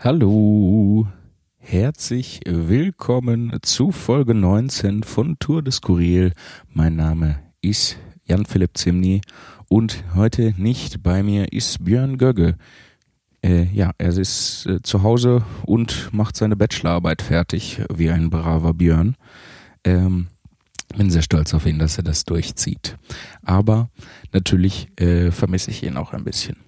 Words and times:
Hallo, 0.00 1.08
herzlich 1.56 2.40
willkommen 2.46 3.58
zu 3.62 3.90
Folge 3.90 4.32
19 4.32 5.02
von 5.02 5.36
Tour 5.40 5.60
de 5.60 5.72
Skurril. 5.72 6.34
Mein 6.72 6.94
Name 6.94 7.40
ist 7.62 7.96
Jan-Philipp 8.22 8.78
Zimny 8.78 9.22
und 9.66 10.04
heute 10.14 10.54
nicht 10.56 11.02
bei 11.02 11.24
mir 11.24 11.52
ist 11.52 11.84
Björn 11.84 12.16
Gögge. 12.16 12.54
Äh, 13.42 13.64
ja, 13.72 13.90
er 13.98 14.16
ist 14.16 14.66
äh, 14.66 14.80
zu 14.82 15.02
Hause 15.02 15.42
und 15.66 16.10
macht 16.12 16.36
seine 16.36 16.54
Bachelorarbeit 16.54 17.20
fertig, 17.20 17.82
wie 17.92 18.10
ein 18.10 18.30
braver 18.30 18.74
Björn. 18.74 19.16
Ähm, 19.82 20.28
bin 20.96 21.10
sehr 21.10 21.22
stolz 21.22 21.54
auf 21.54 21.66
ihn, 21.66 21.80
dass 21.80 21.98
er 21.98 22.04
das 22.04 22.24
durchzieht. 22.24 22.96
Aber 23.42 23.90
natürlich 24.32 24.86
äh, 25.00 25.32
vermisse 25.32 25.72
ich 25.72 25.82
ihn 25.82 25.96
auch 25.96 26.12
ein 26.12 26.22
bisschen. 26.22 26.67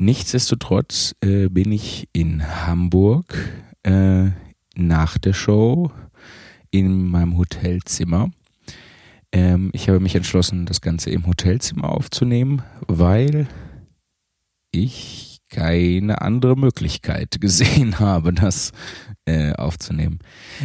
Nichtsdestotrotz 0.00 1.14
äh, 1.20 1.50
bin 1.50 1.72
ich 1.72 2.08
in 2.14 2.42
Hamburg 2.64 3.36
äh, 3.82 4.28
nach 4.74 5.18
der 5.18 5.34
Show 5.34 5.92
in 6.70 7.04
meinem 7.10 7.36
Hotelzimmer. 7.36 8.30
Ähm, 9.30 9.68
ich 9.74 9.90
habe 9.90 10.00
mich 10.00 10.14
entschlossen, 10.14 10.64
das 10.64 10.80
Ganze 10.80 11.10
im 11.10 11.26
Hotelzimmer 11.26 11.90
aufzunehmen, 11.90 12.62
weil 12.86 13.46
ich 14.72 15.29
keine 15.50 16.22
andere 16.22 16.56
Möglichkeit 16.56 17.36
gesehen 17.40 17.98
habe, 17.98 18.32
das 18.32 18.72
äh, 19.26 19.52
aufzunehmen. 19.52 20.20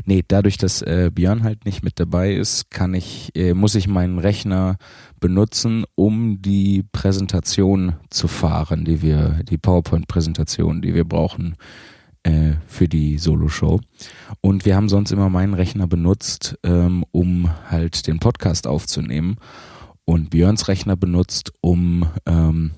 Nee, 0.05 0.23
dadurch, 0.27 0.57
dass 0.57 0.81
äh, 0.81 1.11
Björn 1.13 1.43
halt 1.43 1.65
nicht 1.65 1.83
mit 1.83 1.99
dabei 1.99 2.33
ist, 2.33 2.71
kann 2.71 2.93
ich, 2.93 3.31
äh, 3.35 3.53
muss 3.53 3.75
ich 3.75 3.87
meinen 3.87 4.19
Rechner 4.19 4.77
benutzen, 5.19 5.83
um 5.95 6.41
die 6.41 6.83
Präsentation 6.91 7.95
zu 8.09 8.27
fahren, 8.27 8.85
die 8.85 9.01
wir, 9.01 9.41
die 9.43 9.57
PowerPoint-Präsentation, 9.57 10.81
die 10.81 10.93
wir 10.93 11.05
brauchen 11.05 11.55
äh, 12.23 12.53
für 12.67 12.87
die 12.87 13.17
Solo-Show. 13.17 13.81
Und 14.41 14.65
wir 14.65 14.75
haben 14.75 14.89
sonst 14.89 15.11
immer 15.11 15.29
meinen 15.29 15.53
Rechner 15.53 15.87
benutzt, 15.87 16.57
ähm, 16.63 17.05
um 17.11 17.49
halt 17.69 18.07
den 18.07 18.19
Podcast 18.19 18.67
aufzunehmen 18.67 19.37
und 20.05 20.29
Björns 20.29 20.67
Rechner 20.67 20.95
benutzt, 20.95 21.51
um 21.61 22.07
ähm, 22.25 22.71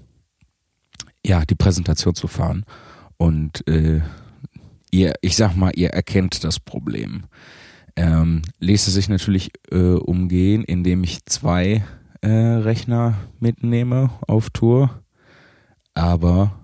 ja, 1.26 1.46
die 1.46 1.56
Präsentation 1.56 2.16
zu 2.16 2.28
fahren. 2.28 2.66
Und 3.18 3.68
äh, 3.68 4.02
ihr, 4.92 5.14
ich 5.22 5.36
sag 5.36 5.56
mal, 5.56 5.72
ihr 5.76 5.90
erkennt 5.90 6.44
das 6.44 6.60
Problem. 6.60 7.24
Ähm, 7.96 8.44
ließe 8.60 8.92
sich 8.92 9.10
natürlich 9.10 9.52
äh, 9.72 9.94
umgehen, 9.94 10.64
indem 10.64 11.04
ich 11.04 11.26
zwei 11.26 11.84
äh, 12.22 12.30
Rechner 12.30 13.16
mitnehme 13.40 14.12
auf 14.28 14.50
Tour. 14.52 15.02
Aber 15.96 16.60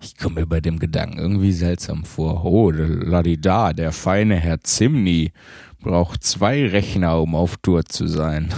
ich 0.00 0.16
komme 0.16 0.40
mir 0.40 0.46
bei 0.46 0.60
dem 0.60 0.78
Gedanken 0.78 1.18
irgendwie 1.18 1.52
seltsam 1.52 2.04
vor. 2.04 2.44
Oh, 2.44 2.70
ladida, 2.70 3.72
der 3.72 3.92
feine 3.92 4.36
Herr 4.36 4.60
Zimni 4.60 5.32
braucht 5.80 6.24
zwei 6.24 6.66
Rechner, 6.66 7.20
um 7.22 7.34
auf 7.34 7.56
Tour 7.58 7.84
zu 7.84 8.06
sein. 8.06 8.52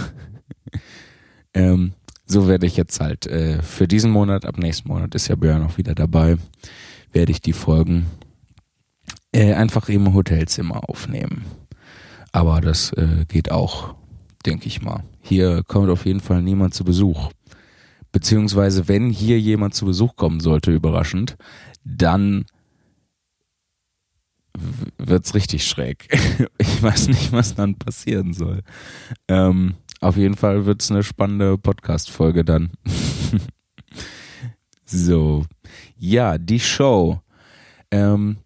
ähm, 1.53 1.93
so 2.29 2.47
werde 2.47 2.67
ich 2.67 2.77
jetzt 2.77 2.99
halt 2.99 3.25
äh, 3.25 3.61
für 3.61 3.87
diesen 3.87 4.11
Monat, 4.11 4.45
ab 4.45 4.57
nächsten 4.57 4.87
Monat 4.87 5.15
ist 5.15 5.27
ja 5.27 5.35
Björn 5.35 5.63
auch 5.63 5.77
wieder 5.77 5.95
dabei, 5.95 6.37
werde 7.11 7.31
ich 7.31 7.41
die 7.41 7.53
Folgen 7.53 8.05
äh, 9.31 9.53
einfach 9.53 9.89
im 9.89 10.13
Hotelzimmer 10.13 10.87
aufnehmen. 10.87 11.45
Aber 12.31 12.61
das 12.61 12.93
äh, 12.93 13.25
geht 13.27 13.49
auch, 13.51 13.95
denke 14.45 14.67
ich 14.67 14.81
mal. 14.81 15.03
Hier 15.21 15.63
kommt 15.67 15.89
auf 15.89 16.05
jeden 16.05 16.19
Fall 16.19 16.43
niemand 16.43 16.75
zu 16.75 16.83
Besuch. 16.83 17.31
Beziehungsweise, 18.11 18.87
wenn 18.87 19.09
hier 19.09 19.39
jemand 19.39 19.73
zu 19.73 19.85
Besuch 19.85 20.15
kommen 20.15 20.39
sollte, 20.39 20.71
überraschend, 20.71 21.35
dann 21.83 22.45
wird's 24.99 25.33
richtig 25.33 25.67
schräg. 25.67 26.07
ich 26.59 26.83
weiß 26.83 27.07
nicht, 27.07 27.31
was 27.31 27.55
dann 27.55 27.73
passieren 27.73 28.33
soll. 28.33 28.61
Ähm, 29.27 29.75
auf 30.01 30.17
jeden 30.17 30.35
Fall 30.35 30.65
wird 30.65 30.81
es 30.81 30.91
eine 30.91 31.03
spannende 31.03 31.57
Podcast-Folge 31.57 32.45
dann. 32.45 32.71
so. 34.85 35.45
Ja, 35.97 36.37
die 36.37 36.59
Show. 36.59 37.19
Ähm, 37.91 38.37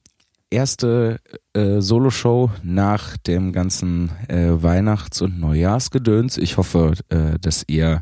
erste 0.50 1.20
äh, 1.54 1.82
Solo-Show 1.82 2.52
nach 2.64 3.18
dem 3.18 3.52
ganzen 3.52 4.12
äh, 4.28 4.64
Weihnachts- 4.64 5.22
und 5.22 5.40
Neujahrsgedöns. 5.40 6.38
Ich 6.38 6.58
hoffe, 6.58 6.94
äh, 7.10 7.38
dass 7.40 7.66
ihr, 7.68 8.02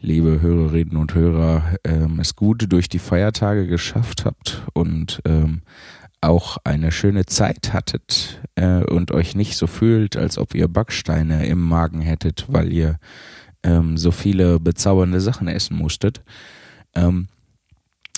liebe 0.00 0.40
Hörerinnen 0.40 0.96
und 0.96 1.14
Hörer, 1.14 1.76
ähm, 1.84 2.20
es 2.20 2.36
gut 2.36 2.70
durch 2.70 2.88
die 2.88 2.98
Feiertage 2.98 3.66
geschafft 3.66 4.24
habt 4.24 4.62
und 4.72 5.20
ähm, 5.24 5.62
auch 6.24 6.58
eine 6.64 6.92
schöne 6.92 7.26
Zeit 7.26 7.72
hattet 7.72 8.40
äh, 8.54 8.84
und 8.84 9.12
euch 9.12 9.34
nicht 9.34 9.56
so 9.56 9.66
fühlt, 9.66 10.16
als 10.16 10.38
ob 10.38 10.54
ihr 10.54 10.68
Backsteine 10.68 11.46
im 11.46 11.60
Magen 11.60 12.00
hättet, 12.00 12.46
weil 12.48 12.72
ihr 12.72 12.98
ähm, 13.62 13.96
so 13.96 14.10
viele 14.10 14.60
bezaubernde 14.60 15.20
Sachen 15.20 15.48
essen 15.48 15.76
musstet. 15.76 16.22
Ähm, 16.94 17.28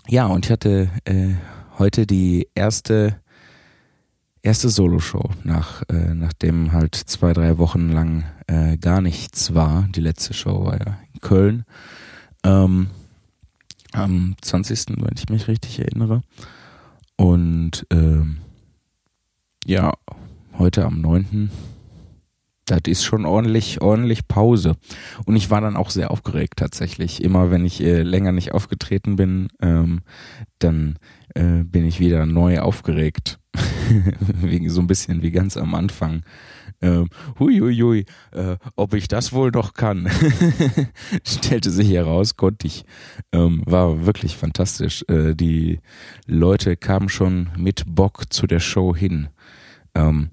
ja, 0.08 0.26
und 0.26 0.46
ich 0.46 0.52
hatte 0.52 0.90
äh, 1.04 1.34
heute 1.78 2.06
die 2.06 2.48
erste 2.54 3.20
erste 4.46 4.68
Soloshow, 4.68 5.30
nach, 5.42 5.82
äh, 5.88 6.14
nachdem 6.14 6.72
halt 6.72 6.94
zwei, 6.94 7.32
drei 7.32 7.58
Wochen 7.58 7.90
lang 7.90 8.24
äh, 8.46 8.76
gar 8.76 9.00
nichts 9.00 9.54
war. 9.54 9.88
Die 9.90 10.00
letzte 10.00 10.34
Show 10.34 10.66
war 10.66 10.78
ja 10.78 10.98
in 11.12 11.20
Köln. 11.20 11.64
Ähm, 12.44 12.86
am 13.92 14.36
20., 14.40 14.98
wenn 15.00 15.16
ich 15.16 15.28
mich 15.28 15.48
richtig 15.48 15.80
erinnere. 15.80 16.22
Und 17.16 17.86
ähm, 17.90 18.38
ja, 19.64 19.92
heute 20.58 20.84
am 20.84 21.00
9. 21.00 21.50
Das 22.66 22.80
ist 22.86 23.04
schon 23.04 23.24
ordentlich, 23.24 23.80
ordentlich 23.80 24.26
Pause. 24.26 24.74
Und 25.24 25.36
ich 25.36 25.50
war 25.50 25.60
dann 25.60 25.76
auch 25.76 25.90
sehr 25.90 26.10
aufgeregt 26.10 26.54
tatsächlich. 26.56 27.22
Immer 27.22 27.50
wenn 27.50 27.64
ich 27.64 27.80
äh, 27.80 28.02
länger 28.02 28.32
nicht 28.32 28.52
aufgetreten 28.52 29.16
bin, 29.16 29.48
ähm, 29.60 30.00
dann 30.58 30.98
äh, 31.34 31.62
bin 31.62 31.86
ich 31.86 32.00
wieder 32.00 32.26
neu 32.26 32.58
aufgeregt. 32.58 33.38
wie, 34.42 34.68
so 34.68 34.80
ein 34.80 34.88
bisschen 34.88 35.22
wie 35.22 35.30
ganz 35.30 35.56
am 35.56 35.74
Anfang. 35.74 36.22
Ähm, 36.82 37.08
huiuiui, 37.38 38.04
äh, 38.32 38.56
ob 38.76 38.94
ich 38.94 39.08
das 39.08 39.32
wohl 39.32 39.50
noch 39.50 39.74
kann. 39.74 40.08
Stellte 41.24 41.70
sich 41.70 41.90
heraus, 41.90 42.36
konnte 42.36 42.66
ich. 42.66 42.84
Ähm, 43.32 43.62
war 43.64 44.04
wirklich 44.04 44.36
fantastisch. 44.36 45.04
Äh, 45.08 45.34
die 45.34 45.80
Leute 46.26 46.76
kamen 46.76 47.08
schon 47.08 47.50
mit 47.56 47.84
Bock 47.86 48.32
zu 48.32 48.46
der 48.46 48.60
Show 48.60 48.94
hin. 48.94 49.28
Ähm, 49.94 50.30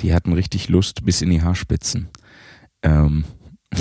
die 0.00 0.14
hatten 0.14 0.32
richtig 0.32 0.68
Lust 0.68 1.04
bis 1.04 1.22
in 1.22 1.30
die 1.30 1.42
Haarspitzen. 1.42 2.08
Ähm, 2.82 3.24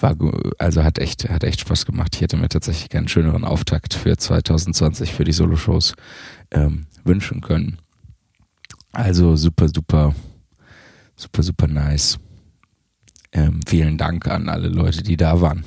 war 0.00 0.16
also 0.58 0.82
hat 0.82 0.98
echt 0.98 1.28
hat 1.28 1.44
echt 1.44 1.60
Spaß 1.60 1.86
gemacht. 1.86 2.14
Ich 2.14 2.20
hätte 2.20 2.36
mir 2.36 2.48
tatsächlich 2.48 2.88
keinen 2.90 3.08
schöneren 3.08 3.44
Auftakt 3.44 3.94
für 3.94 4.16
2020 4.16 5.14
für 5.14 5.24
die 5.24 5.32
Solo-Shows 5.32 5.94
ähm, 6.50 6.86
wünschen 7.04 7.40
können. 7.40 7.78
Also 8.92 9.36
super 9.36 9.68
super 9.68 10.14
super, 11.16 11.42
super 11.42 11.66
nice. 11.66 12.18
Ähm, 13.32 13.60
vielen 13.66 13.98
Dank 13.98 14.28
an 14.28 14.48
alle 14.48 14.68
Leute, 14.68 15.02
die 15.02 15.16
da 15.16 15.40
waren. 15.40 15.64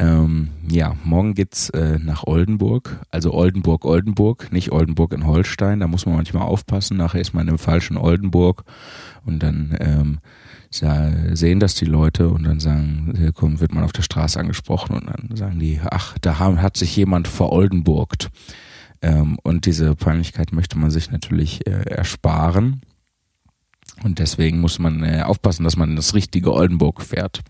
Ähm, 0.00 0.50
ja, 0.68 0.94
morgen 1.02 1.34
geht's 1.34 1.70
äh, 1.70 1.98
nach 1.98 2.22
Oldenburg, 2.24 3.00
also 3.10 3.34
Oldenburg, 3.34 3.84
Oldenburg, 3.84 4.52
nicht 4.52 4.70
Oldenburg 4.70 5.12
in 5.12 5.26
Holstein. 5.26 5.80
Da 5.80 5.88
muss 5.88 6.06
man 6.06 6.14
manchmal 6.14 6.44
aufpassen. 6.44 6.96
Nachher 6.96 7.20
ist 7.20 7.34
man 7.34 7.48
im 7.48 7.58
falschen 7.58 7.96
Oldenburg 7.96 8.64
und 9.24 9.42
dann 9.42 9.76
ähm, 9.80 10.20
sehen 10.70 11.58
das 11.58 11.74
die 11.74 11.86
Leute 11.86 12.28
und 12.28 12.44
dann 12.44 12.60
sagen, 12.60 13.32
komm, 13.34 13.58
wird 13.58 13.74
man 13.74 13.82
auf 13.82 13.92
der 13.92 14.02
Straße 14.02 14.38
angesprochen 14.38 14.94
und 14.94 15.06
dann 15.06 15.36
sagen 15.36 15.58
die, 15.58 15.80
ach, 15.82 16.16
da 16.20 16.38
haben, 16.38 16.62
hat 16.62 16.76
sich 16.76 16.94
jemand 16.94 17.26
veroldenburgt. 17.26 18.30
Ähm, 19.00 19.38
und 19.42 19.66
diese 19.66 19.94
Peinlichkeit 19.94 20.52
möchte 20.52 20.78
man 20.78 20.90
sich 20.90 21.10
natürlich 21.10 21.66
äh, 21.66 21.70
ersparen. 21.70 22.82
Und 24.04 24.18
deswegen 24.18 24.60
muss 24.60 24.78
man 24.78 25.02
äh, 25.02 25.22
aufpassen, 25.22 25.64
dass 25.64 25.76
man 25.76 25.96
das 25.96 26.14
richtige 26.14 26.52
Oldenburg 26.52 27.02
fährt. 27.02 27.40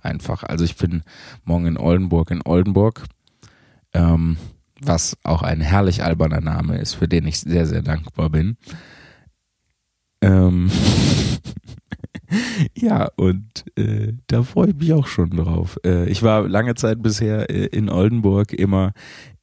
Einfach. 0.00 0.44
Also 0.44 0.64
ich 0.64 0.76
bin 0.76 1.02
morgen 1.44 1.66
in 1.66 1.76
Oldenburg 1.76 2.30
in 2.30 2.42
Oldenburg, 2.44 3.04
ähm, 3.92 4.36
was 4.80 5.16
auch 5.24 5.42
ein 5.42 5.60
herrlich 5.60 6.04
alberner 6.04 6.40
Name 6.40 6.78
ist, 6.78 6.94
für 6.94 7.08
den 7.08 7.26
ich 7.26 7.40
sehr, 7.40 7.66
sehr 7.66 7.82
dankbar 7.82 8.30
bin. 8.30 8.56
Ähm 10.20 10.70
ja, 12.74 13.08
und 13.16 13.64
äh, 13.76 14.12
da 14.26 14.42
freue 14.42 14.70
ich 14.70 14.76
mich 14.76 14.92
auch 14.92 15.06
schon 15.06 15.30
drauf. 15.30 15.78
Äh, 15.84 16.08
ich 16.08 16.22
war 16.22 16.48
lange 16.48 16.74
Zeit 16.74 17.02
bisher 17.02 17.50
äh, 17.50 17.66
in 17.66 17.88
Oldenburg 17.88 18.52
immer 18.52 18.92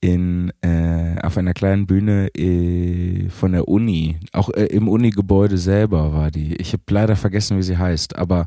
in 0.02 0.52
äh, 0.62 1.20
auf 1.24 1.38
einer 1.38 1.54
kleinen 1.54 1.88
Bühne 1.88 2.28
äh, 2.36 3.28
von 3.30 3.54
der 3.54 3.68
Uni, 3.68 4.18
auch 4.34 4.50
äh, 4.50 4.66
im 4.66 4.88
Uni-Gebäude 4.88 5.58
selber 5.58 6.14
war 6.14 6.30
die. 6.30 6.56
Ich 6.58 6.74
habe 6.74 6.84
leider 6.90 7.16
vergessen, 7.16 7.58
wie 7.58 7.64
sie 7.64 7.78
heißt, 7.78 8.16
aber 8.16 8.46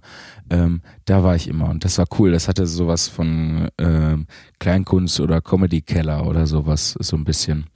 ähm, 0.51 0.83
da 1.05 1.25
war 1.25 1.35
ich 1.35 1.49
immer 1.49 1.69
und 1.71 1.85
das 1.85 1.99
war 1.99 2.07
cool. 2.19 2.31
Das 2.31 2.47
hatte 2.47 2.67
sowas 2.67 3.09
von 3.09 3.69
ähm, 3.79 4.27
Kleinkunst 4.61 5.19
oder 5.19 5.41
Comedy-Keller 5.41 6.27
oder 6.27 6.47
sowas 6.47 6.97
so 7.01 7.17
ein 7.17 7.25
bisschen. 7.25 7.67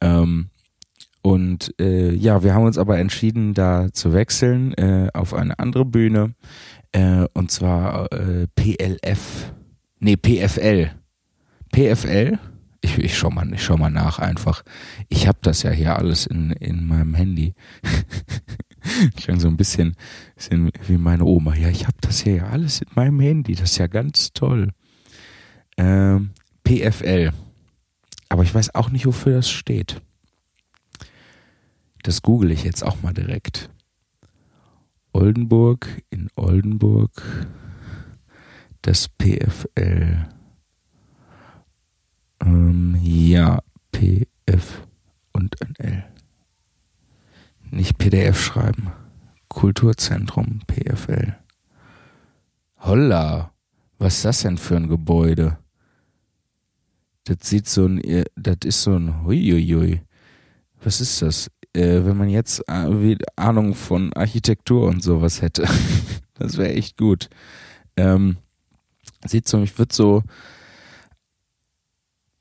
Ähm, 0.00 0.48
und 1.28 1.74
äh, 1.78 2.14
ja, 2.14 2.42
wir 2.42 2.54
haben 2.54 2.64
uns 2.64 2.78
aber 2.78 2.96
entschieden, 2.96 3.52
da 3.52 3.92
zu 3.92 4.14
wechseln 4.14 4.72
äh, 4.78 5.10
auf 5.12 5.34
eine 5.34 5.58
andere 5.58 5.84
Bühne. 5.84 6.34
Äh, 6.92 7.26
und 7.34 7.50
zwar 7.50 8.10
äh, 8.14 8.46
PLF. 8.56 9.52
Nee, 9.98 10.16
PFL. 10.16 10.90
PFL? 11.70 12.38
Ich, 12.80 12.96
ich 12.96 13.18
schau 13.18 13.28
mal, 13.28 13.52
ich 13.52 13.62
schau 13.62 13.76
mal 13.76 13.90
nach 13.90 14.20
einfach. 14.20 14.62
Ich 15.10 15.28
habe 15.28 15.36
das 15.42 15.62
ja 15.62 15.70
hier 15.70 15.98
alles 15.98 16.24
in, 16.24 16.52
in 16.52 16.86
meinem 16.86 17.12
Handy. 17.12 17.52
Klang 19.18 19.38
so 19.38 19.48
ein 19.48 19.58
bisschen, 19.58 19.96
bisschen 20.34 20.70
wie 20.86 20.96
meine 20.96 21.26
Oma. 21.26 21.54
Ja, 21.56 21.68
ich 21.68 21.86
habe 21.86 21.98
das 22.00 22.20
hier 22.20 22.36
ja 22.36 22.46
alles 22.46 22.80
in 22.80 22.88
meinem 22.94 23.20
Handy. 23.20 23.54
Das 23.54 23.72
ist 23.72 23.76
ja 23.76 23.86
ganz 23.86 24.32
toll. 24.32 24.70
Ähm, 25.76 26.30
PFL. 26.64 27.32
Aber 28.30 28.44
ich 28.44 28.54
weiß 28.54 28.74
auch 28.74 28.88
nicht, 28.88 29.04
wofür 29.04 29.34
das 29.34 29.50
steht. 29.50 30.00
Das 32.02 32.22
google 32.22 32.50
ich 32.50 32.64
jetzt 32.64 32.84
auch 32.84 33.02
mal 33.02 33.12
direkt. 33.12 33.70
Oldenburg 35.12 36.02
in 36.10 36.28
Oldenburg, 36.36 37.22
das 38.82 39.08
PFL. 39.08 40.28
Ähm, 42.40 42.98
ja, 43.02 43.60
PF 43.92 44.86
und 45.32 45.60
ein 45.60 45.74
L. 45.78 46.04
Nicht 47.70 47.98
PDF 47.98 48.40
schreiben. 48.40 48.92
Kulturzentrum 49.48 50.60
PFL. 50.66 51.34
Holla, 52.78 53.52
was 53.98 54.16
ist 54.16 54.24
das 54.24 54.42
denn 54.42 54.58
für 54.58 54.76
ein 54.76 54.88
Gebäude? 54.88 55.58
Das 57.24 57.38
sieht 57.42 57.68
so 57.68 57.86
ein, 57.86 58.00
das 58.36 58.58
ist 58.64 58.82
so 58.82 58.94
ein, 58.94 59.24
huiuiui. 59.24 60.02
Was 60.82 61.00
ist 61.00 61.22
das? 61.22 61.50
Äh, 61.74 62.04
wenn 62.04 62.16
man 62.16 62.28
jetzt 62.28 62.64
äh, 62.68 63.16
Ahnung 63.36 63.74
von 63.74 64.12
Architektur 64.12 64.86
und 64.86 65.02
sowas 65.02 65.42
hätte. 65.42 65.66
das 66.34 66.56
wäre 66.56 66.72
echt 66.72 66.96
gut. 66.96 67.28
Ähm, 67.96 68.38
sieht 69.24 69.48
so, 69.48 69.62
ich 69.62 69.78
würde 69.78 69.94
so, 69.94 70.22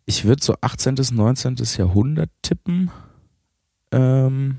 ich 0.05 0.25
würde 0.25 0.43
so 0.43 0.55
18. 0.61 0.95
bis 0.95 1.11
19. 1.11 1.55
Jahrhundert 1.77 2.29
tippen. 2.41 2.91
Ähm, 3.91 4.57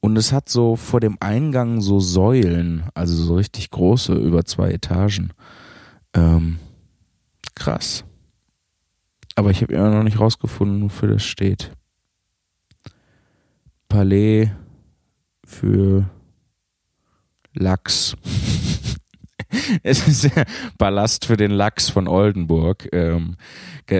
und 0.00 0.16
es 0.16 0.32
hat 0.32 0.48
so 0.48 0.76
vor 0.76 1.00
dem 1.00 1.16
Eingang 1.20 1.80
so 1.80 2.00
Säulen, 2.00 2.84
also 2.94 3.14
so 3.22 3.34
richtig 3.34 3.70
große, 3.70 4.14
über 4.14 4.44
zwei 4.44 4.70
Etagen. 4.70 5.32
Ähm, 6.14 6.58
krass. 7.54 8.04
Aber 9.34 9.50
ich 9.50 9.62
habe 9.62 9.74
immer 9.74 9.90
noch 9.90 10.02
nicht 10.02 10.18
rausgefunden, 10.18 10.82
wofür 10.84 11.08
das 11.08 11.22
steht. 11.22 11.72
Palais 13.90 14.48
für 15.44 16.08
Lachs. 17.54 18.16
es 19.82 20.06
ist 20.06 20.24
der 20.24 20.46
Palast 20.78 21.26
für 21.26 21.36
den 21.36 21.50
Lachs 21.50 21.90
von 21.90 22.06
Oldenburg. 22.06 22.88
Ähm, 22.92 23.36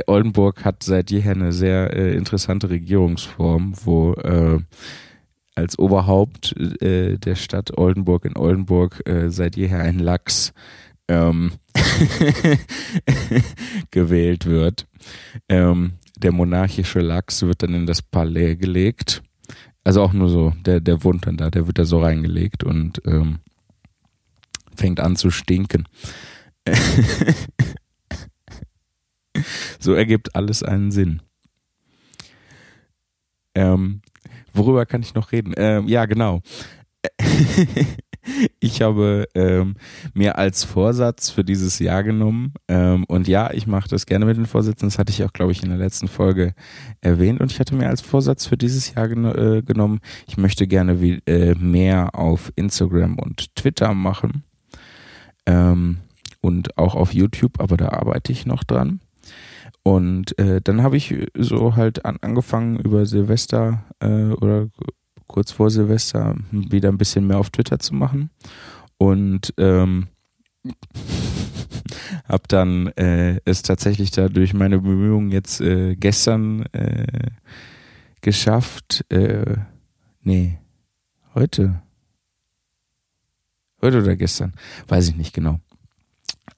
Oldenburg 0.07 0.65
hat 0.65 0.85
seit 0.85 1.11
jeher 1.11 1.33
eine 1.33 1.53
sehr 1.53 1.93
äh, 1.93 2.15
interessante 2.15 2.71
Regierungsform, 2.71 3.75
wo 3.85 4.13
äh, 4.13 4.61
als 5.57 5.77
Oberhaupt 5.77 6.55
äh, 6.81 7.19
der 7.19 7.35
Stadt 7.35 7.77
Oldenburg 7.77 8.25
in 8.25 8.37
Oldenburg 8.37 9.03
äh, 9.09 9.31
seit 9.31 9.57
jeher 9.57 9.81
ein 9.81 9.99
Lachs 9.99 10.53
ähm, 11.09 11.51
gewählt 13.91 14.47
wird. 14.47 14.87
Ähm, 15.49 15.95
der 16.17 16.31
monarchische 16.31 17.01
Lachs 17.01 17.43
wird 17.43 17.65
dann 17.65 17.75
in 17.75 17.87
das 17.87 18.03
Palais 18.03 18.55
gelegt 18.55 19.25
also 19.91 20.03
auch 20.05 20.13
nur 20.13 20.29
so, 20.29 20.53
der, 20.65 20.79
der 20.79 21.03
wohnt 21.03 21.27
dann 21.27 21.37
da, 21.37 21.51
der 21.51 21.67
wird 21.67 21.77
da 21.77 21.85
so 21.85 22.01
reingelegt 22.01 22.63
und 22.63 23.03
ähm, 23.07 23.41
fängt 24.77 25.01
an 25.01 25.17
zu 25.17 25.33
stinken. 25.33 25.89
so 29.81 29.93
ergibt 29.93 30.37
alles 30.37 30.63
einen 30.63 30.93
Sinn. 30.93 31.23
Ähm, 33.57 34.03
worüber 34.53 34.87
kann 34.87 35.03
ich 35.03 35.15
noch 35.15 35.33
reden? 35.33 35.55
Ähm, 35.57 35.89
ja, 35.89 36.07
genau. 36.07 36.41
ich 38.61 38.82
habe 38.82 39.29
ähm, 39.35 39.77
mir 40.15 40.38
als 40.38 40.65
Vorsatz 40.65 41.31
für 41.31 41.44
dieses 41.44 41.79
Jahr 41.79 42.03
genommen 42.03 42.55
ähm, 42.69 43.05
und 43.05 43.29
ja, 43.29 43.53
ich 43.53 43.67
mache 43.67 43.88
das 43.88 44.06
gerne 44.06 44.25
mit 44.27 44.37
den 44.37 44.47
Vorsätzen. 44.47 44.87
Das 44.87 44.99
hatte 44.99 45.11
ich 45.12 45.25
auch, 45.25 45.32
glaube 45.32 45.53
ich, 45.53 45.62
in 45.62 45.71
der 45.71 45.79
letzten 45.79 46.09
Folge 46.09 46.55
erwähnt 47.00 47.41
und 47.41 47.53
ich 47.53 47.61
hatte 47.61 47.75
mir 47.75 47.88
als 47.88 48.00
Vorsatz 48.00 48.47
für 48.47 48.56
dieses 48.56 48.94
Jahr 48.94 49.09
gen 49.09 49.25
äh, 49.25 49.62
genommen, 49.62 50.00
ich 50.27 50.37
möchte 50.37 50.67
gerne 50.67 51.00
wie, 51.00 51.21
äh, 51.27 51.55
mehr 51.55 52.15
auf 52.15 52.53
Instagram 52.56 53.19
und 53.19 53.55
Twitter 53.55 53.94
machen 53.94 54.44
ähm, 55.47 55.99
und 56.41 56.79
auch 56.79 56.94
auf 56.94 57.12
YouTube, 57.12 57.61
aber 57.61 57.77
da 57.77 57.88
arbeite 57.91 58.32
ich 58.32 58.47
noch 58.47 58.65
dran. 58.65 59.00
Und 59.82 60.38
äh, 60.38 60.61
dann 60.61 60.82
habe 60.82 60.97
ich 60.97 61.15
so 61.37 61.77
halt 61.77 62.05
an, 62.05 62.19
angefangen 62.21 62.79
über 62.79 63.06
Silvester 63.06 63.85
äh, 64.00 64.32
oder 64.32 64.69
kurz 65.31 65.53
vor 65.53 65.71
Silvester 65.71 66.35
wieder 66.50 66.88
ein 66.88 66.99
bisschen 66.99 67.27
mehr 67.27 67.38
auf 67.38 67.50
Twitter 67.50 67.79
zu 67.79 67.94
machen. 67.94 68.31
Und 68.99 69.55
ähm, 69.59 70.09
habe 72.29 72.43
dann 72.49 72.88
äh, 72.88 73.41
es 73.44 73.62
tatsächlich 73.62 74.11
da 74.11 74.29
durch 74.29 74.55
meine 74.55 74.81
Bemühungen 74.81 75.31
jetzt 75.31 75.61
äh, 75.61 75.94
gestern 75.94 76.67
äh, 76.73 77.31
geschafft. 78.21 79.05
Äh, 79.09 79.56
nee, 80.23 80.59
heute. 81.35 81.81
Heute 83.81 84.03
oder 84.03 84.17
gestern? 84.17 84.53
Weiß 84.88 85.09
ich 85.09 85.17
nicht 85.17 85.32
genau 85.32 85.61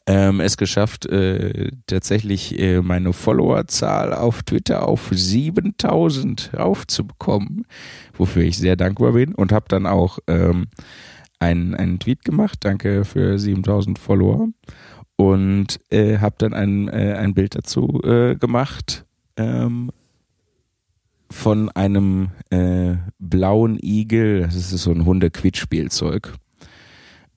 ähm, 0.06 0.40
es 0.40 0.56
geschafft, 0.56 1.06
äh, 1.06 1.70
tatsächlich 1.86 2.58
äh, 2.58 2.82
meine 2.82 3.12
Followerzahl 3.12 4.12
auf 4.12 4.42
Twitter 4.42 4.88
auf 4.88 5.10
7000 5.12 6.52
raufzubekommen, 6.56 7.66
wofür 8.14 8.42
ich 8.42 8.58
sehr 8.58 8.76
dankbar 8.76 9.12
bin 9.12 9.34
und 9.34 9.52
habe 9.52 9.66
dann 9.68 9.86
auch 9.86 10.18
ähm, 10.26 10.66
einen, 11.38 11.74
einen 11.74 11.98
Tweet 11.98 12.24
gemacht, 12.24 12.58
danke 12.60 13.04
für 13.04 13.38
7000 13.38 13.98
Follower. 13.98 14.48
Und 15.16 15.78
äh, 15.90 16.18
habe 16.18 16.34
dann 16.38 16.54
ein, 16.54 16.88
äh, 16.88 17.14
ein 17.14 17.34
Bild 17.34 17.54
dazu 17.54 18.00
äh, 18.02 18.34
gemacht 18.34 19.04
ähm, 19.36 19.90
von 21.30 21.68
einem 21.70 22.30
äh, 22.50 22.96
blauen 23.18 23.78
Igel, 23.80 24.42
das 24.42 24.56
ist 24.56 24.70
so 24.70 24.90
ein 24.90 25.04
Hunde-Quietspielzeug. 25.04 26.34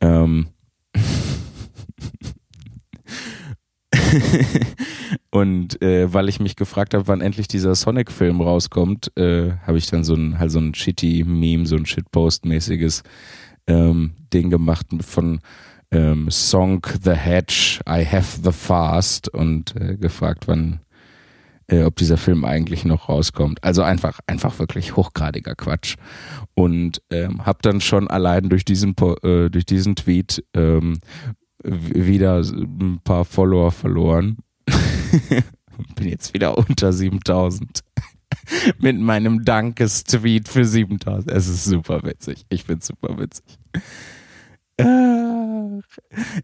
Ähm, 0.02 0.48
und 5.32 5.82
äh, 5.82 6.14
weil 6.14 6.30
ich 6.30 6.40
mich 6.40 6.56
gefragt 6.56 6.94
habe, 6.94 7.08
wann 7.08 7.22
endlich 7.22 7.48
dieser 7.48 7.76
Sonic-Film 7.76 8.42
rauskommt, 8.42 9.12
äh, 9.18 9.52
habe 9.66 9.78
ich 9.78 9.88
dann 9.88 10.04
so 10.04 10.16
ein 10.16 10.40
halt 10.40 10.52
so 10.52 10.60
ein 10.60 10.74
shitty 10.74 11.24
Meme, 11.24 11.66
so 11.66 11.76
ein 11.76 11.86
Shitpost-mäßiges 11.86 13.04
ähm, 13.68 14.14
Ding 14.34 14.50
gemacht 14.50 14.88
von 15.02 15.40
ähm, 15.92 16.30
Song 16.30 16.86
the 17.04 17.14
Hedge, 17.14 17.80
I 17.88 18.06
have 18.06 18.42
the 18.44 18.52
Fast 18.52 19.30
und 19.30 19.76
äh, 19.76 19.98
gefragt, 19.98 20.48
wann 20.48 20.82
äh, 21.68 21.84
ob 21.84 21.96
dieser 21.96 22.18
Film 22.18 22.46
eigentlich 22.46 22.86
noch 22.86 23.10
rauskommt. 23.10 23.64
Also 23.64 23.82
einfach, 23.82 24.20
einfach 24.28 24.60
wirklich 24.60 24.96
hochgradiger 24.96 25.56
Quatsch. 25.56 25.96
Und 26.54 27.02
ähm, 27.10 27.46
habe 27.46 27.60
dann 27.62 27.82
schon 27.82 28.08
allein 28.08 28.50
durch 28.50 28.66
diesen, 28.66 28.96
äh, 29.24 29.50
durch 29.50 29.66
diesen 29.66 29.96
Tweet 29.96 30.44
ähm, 30.54 31.00
wieder 31.66 32.40
ein 32.40 33.00
paar 33.04 33.26
Follower 33.26 33.72
verloren. 33.72 34.38
Bin 35.96 36.08
jetzt 36.08 36.34
wieder 36.34 36.58
unter 36.58 36.94
7000. 36.94 37.82
Mit 38.80 39.00
meinem 39.00 39.44
Dankes-Tweet 39.44 40.48
für 40.48 40.66
7000. 40.66 41.32
Es 41.32 41.48
ist 41.48 41.66
super 41.66 42.04
witzig. 42.04 42.46
Ich 42.50 42.64
find's 42.64 42.88
super 42.88 43.18
witzig. 43.18 43.58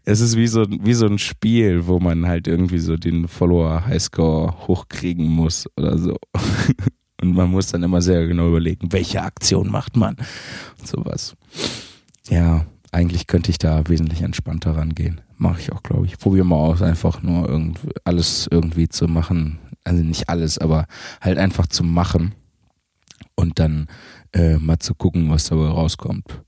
Es 0.04 0.20
ist 0.20 0.36
wie 0.36 0.46
so, 0.46 0.66
wie 0.68 0.94
so 0.94 1.06
ein 1.06 1.18
Spiel, 1.18 1.86
wo 1.86 2.00
man 2.00 2.26
halt 2.26 2.48
irgendwie 2.48 2.78
so 2.78 2.96
den 2.96 3.28
Follower-Highscore 3.28 4.66
hochkriegen 4.66 5.26
muss 5.28 5.68
oder 5.76 5.98
so. 5.98 6.16
Und 7.20 7.34
man 7.34 7.50
muss 7.50 7.68
dann 7.68 7.82
immer 7.82 8.02
sehr 8.02 8.26
genau 8.26 8.48
überlegen, 8.48 8.92
welche 8.92 9.22
Aktion 9.22 9.70
macht 9.70 9.96
man 9.96 10.16
und 10.80 10.88
sowas. 10.88 11.36
Ja, 12.28 12.66
eigentlich 12.92 13.26
könnte 13.26 13.50
ich 13.50 13.58
da 13.58 13.88
wesentlich 13.88 14.22
entspannter 14.22 14.76
rangehen. 14.76 15.20
Mache 15.38 15.60
ich 15.60 15.72
auch, 15.72 15.82
glaube 15.82 16.06
ich. 16.06 16.18
Probiere 16.18 16.44
mal 16.44 16.56
aus, 16.56 16.82
einfach 16.82 17.22
nur 17.22 17.48
irgend, 17.48 17.80
alles 18.04 18.48
irgendwie 18.50 18.88
zu 18.88 19.08
machen. 19.08 19.58
Also 19.82 20.02
nicht 20.04 20.28
alles, 20.28 20.58
aber 20.58 20.86
halt 21.20 21.38
einfach 21.38 21.66
zu 21.66 21.82
machen 21.82 22.34
und 23.34 23.58
dann 23.58 23.88
äh, 24.32 24.58
mal 24.58 24.78
zu 24.78 24.94
gucken, 24.94 25.30
was 25.30 25.44
dabei 25.44 25.66
rauskommt. 25.66 26.42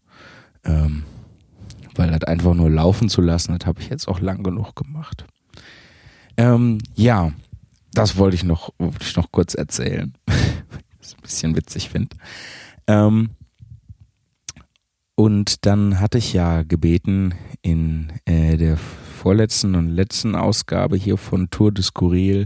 Ähm, 0.65 1.05
weil 1.95 2.11
das 2.11 2.25
einfach 2.25 2.55
nur 2.55 2.71
laufen 2.71 3.09
zu 3.09 3.21
lassen, 3.21 3.57
das 3.59 3.67
habe 3.67 3.81
ich 3.81 3.89
jetzt 3.89 4.07
auch 4.07 4.21
lang 4.21 4.43
genug 4.43 4.77
gemacht. 4.77 5.25
Ähm, 6.37 6.79
ja, 6.95 7.33
das 7.93 8.17
wollte 8.17 8.37
ich 8.37 8.45
noch, 8.45 8.71
wollte 8.79 8.99
ich 9.03 9.17
noch 9.17 9.33
kurz 9.33 9.55
erzählen. 9.55 10.13
was 11.01 11.15
ein 11.15 11.23
bisschen 11.23 11.57
witzig 11.57 11.89
finde. 11.89 12.17
Ähm, 12.87 13.31
und 15.17 15.67
dann 15.67 16.01
hatte 16.01 16.19
ich 16.19 16.33
ja 16.33 16.63
gebeten 16.63 17.35
in 17.63 18.13
äh, 18.25 18.57
der 18.57 18.77
vorletzten 18.77 19.75
und 19.75 19.89
letzten 19.89 20.35
Ausgabe 20.35 20.97
hier 20.97 21.17
von 21.17 21.49
Tour 21.51 21.73
de 21.73 21.83
Skurril, 21.83 22.45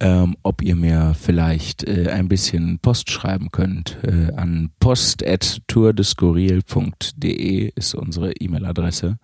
ähm, 0.00 0.34
ob 0.42 0.62
ihr 0.62 0.74
mir 0.76 1.14
vielleicht 1.14 1.84
äh, 1.84 2.08
ein 2.10 2.28
bisschen 2.28 2.78
Post 2.78 3.10
schreiben 3.10 3.50
könnt. 3.50 3.98
Äh, 4.02 4.32
an 4.34 4.70
post.tourdeskurril.de 4.80 7.72
ist 7.74 7.94
unsere 7.94 8.32
E-Mail-Adresse. 8.32 9.18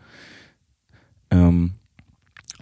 Ähm, 1.30 1.76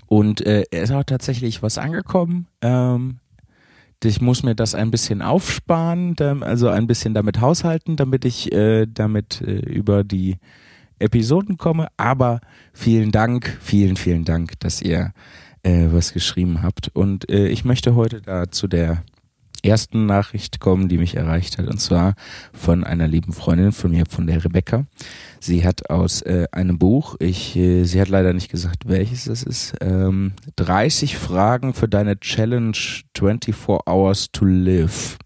und 0.07 0.47
äh, 0.47 0.63
es 0.71 0.91
ist 0.91 0.93
auch 0.93 1.03
tatsächlich 1.03 1.61
was 1.63 1.79
angekommen. 1.79 2.47
Ähm, 2.63 3.19
ich 4.05 4.21
muss 4.21 4.43
mir 4.43 4.55
das 4.55 4.75
ein 4.75 4.91
bisschen 4.91 5.23
aufsparen, 5.23 6.17
also 6.43 6.69
ein 6.69 6.87
bisschen 6.87 7.15
damit 7.15 7.41
haushalten, 7.41 7.97
damit 7.97 8.25
ich 8.25 8.53
äh, 8.53 8.87
damit 8.87 9.41
äh, 9.43 9.59
über 9.59 10.05
die 10.05 10.39
Episoden 10.99 11.57
komme. 11.57 11.89
Aber 11.97 12.41
vielen 12.73 13.11
Dank, 13.11 13.59
vielen, 13.61 13.97
vielen 13.97 14.25
Dank, 14.25 14.59
dass 14.61 14.81
ihr 14.83 15.13
äh, 15.63 15.87
was 15.91 16.13
geschrieben 16.13 16.63
habt. 16.63 16.91
Und 16.95 17.29
äh, 17.31 17.49
ich 17.49 17.65
möchte 17.65 17.95
heute 17.95 18.21
da 18.21 18.51
zu 18.51 18.69
der 18.69 19.03
ersten 19.65 20.07
Nachricht 20.07 20.61
kommen, 20.61 20.89
die 20.89 20.99
mich 20.99 21.17
erreicht 21.17 21.59
hat, 21.59 21.67
und 21.67 21.81
zwar 21.81 22.15
von 22.53 22.85
einer 22.85 23.09
lieben 23.09 23.33
Freundin 23.33 23.73
von 23.73 23.91
mir, 23.91 24.05
von 24.09 24.27
der 24.27 24.45
Rebecca. 24.45 24.87
Sie 25.41 25.65
hat 25.65 25.91
aus 25.91 26.23
äh, 26.23 26.47
einem 26.53 26.79
Buch, 26.79 27.17
ich, 27.19 27.57
äh, 27.57 27.85
sie 27.85 28.01
hat 28.01 28.09
leider 28.09 28.33
nicht 28.33 28.51
gesagt, 28.51 28.89
welches 28.89 29.25
das 29.25 29.43
ist, 29.43 29.75
ähm, 29.81 30.33
30 30.57 31.17
Fragen 31.17 31.75
für 31.75 31.89
deine 31.89 32.19
Challenge 32.21 32.77
24 33.17 33.55
Hours 33.87 34.31
to 34.33 34.45
Live. 34.45 35.19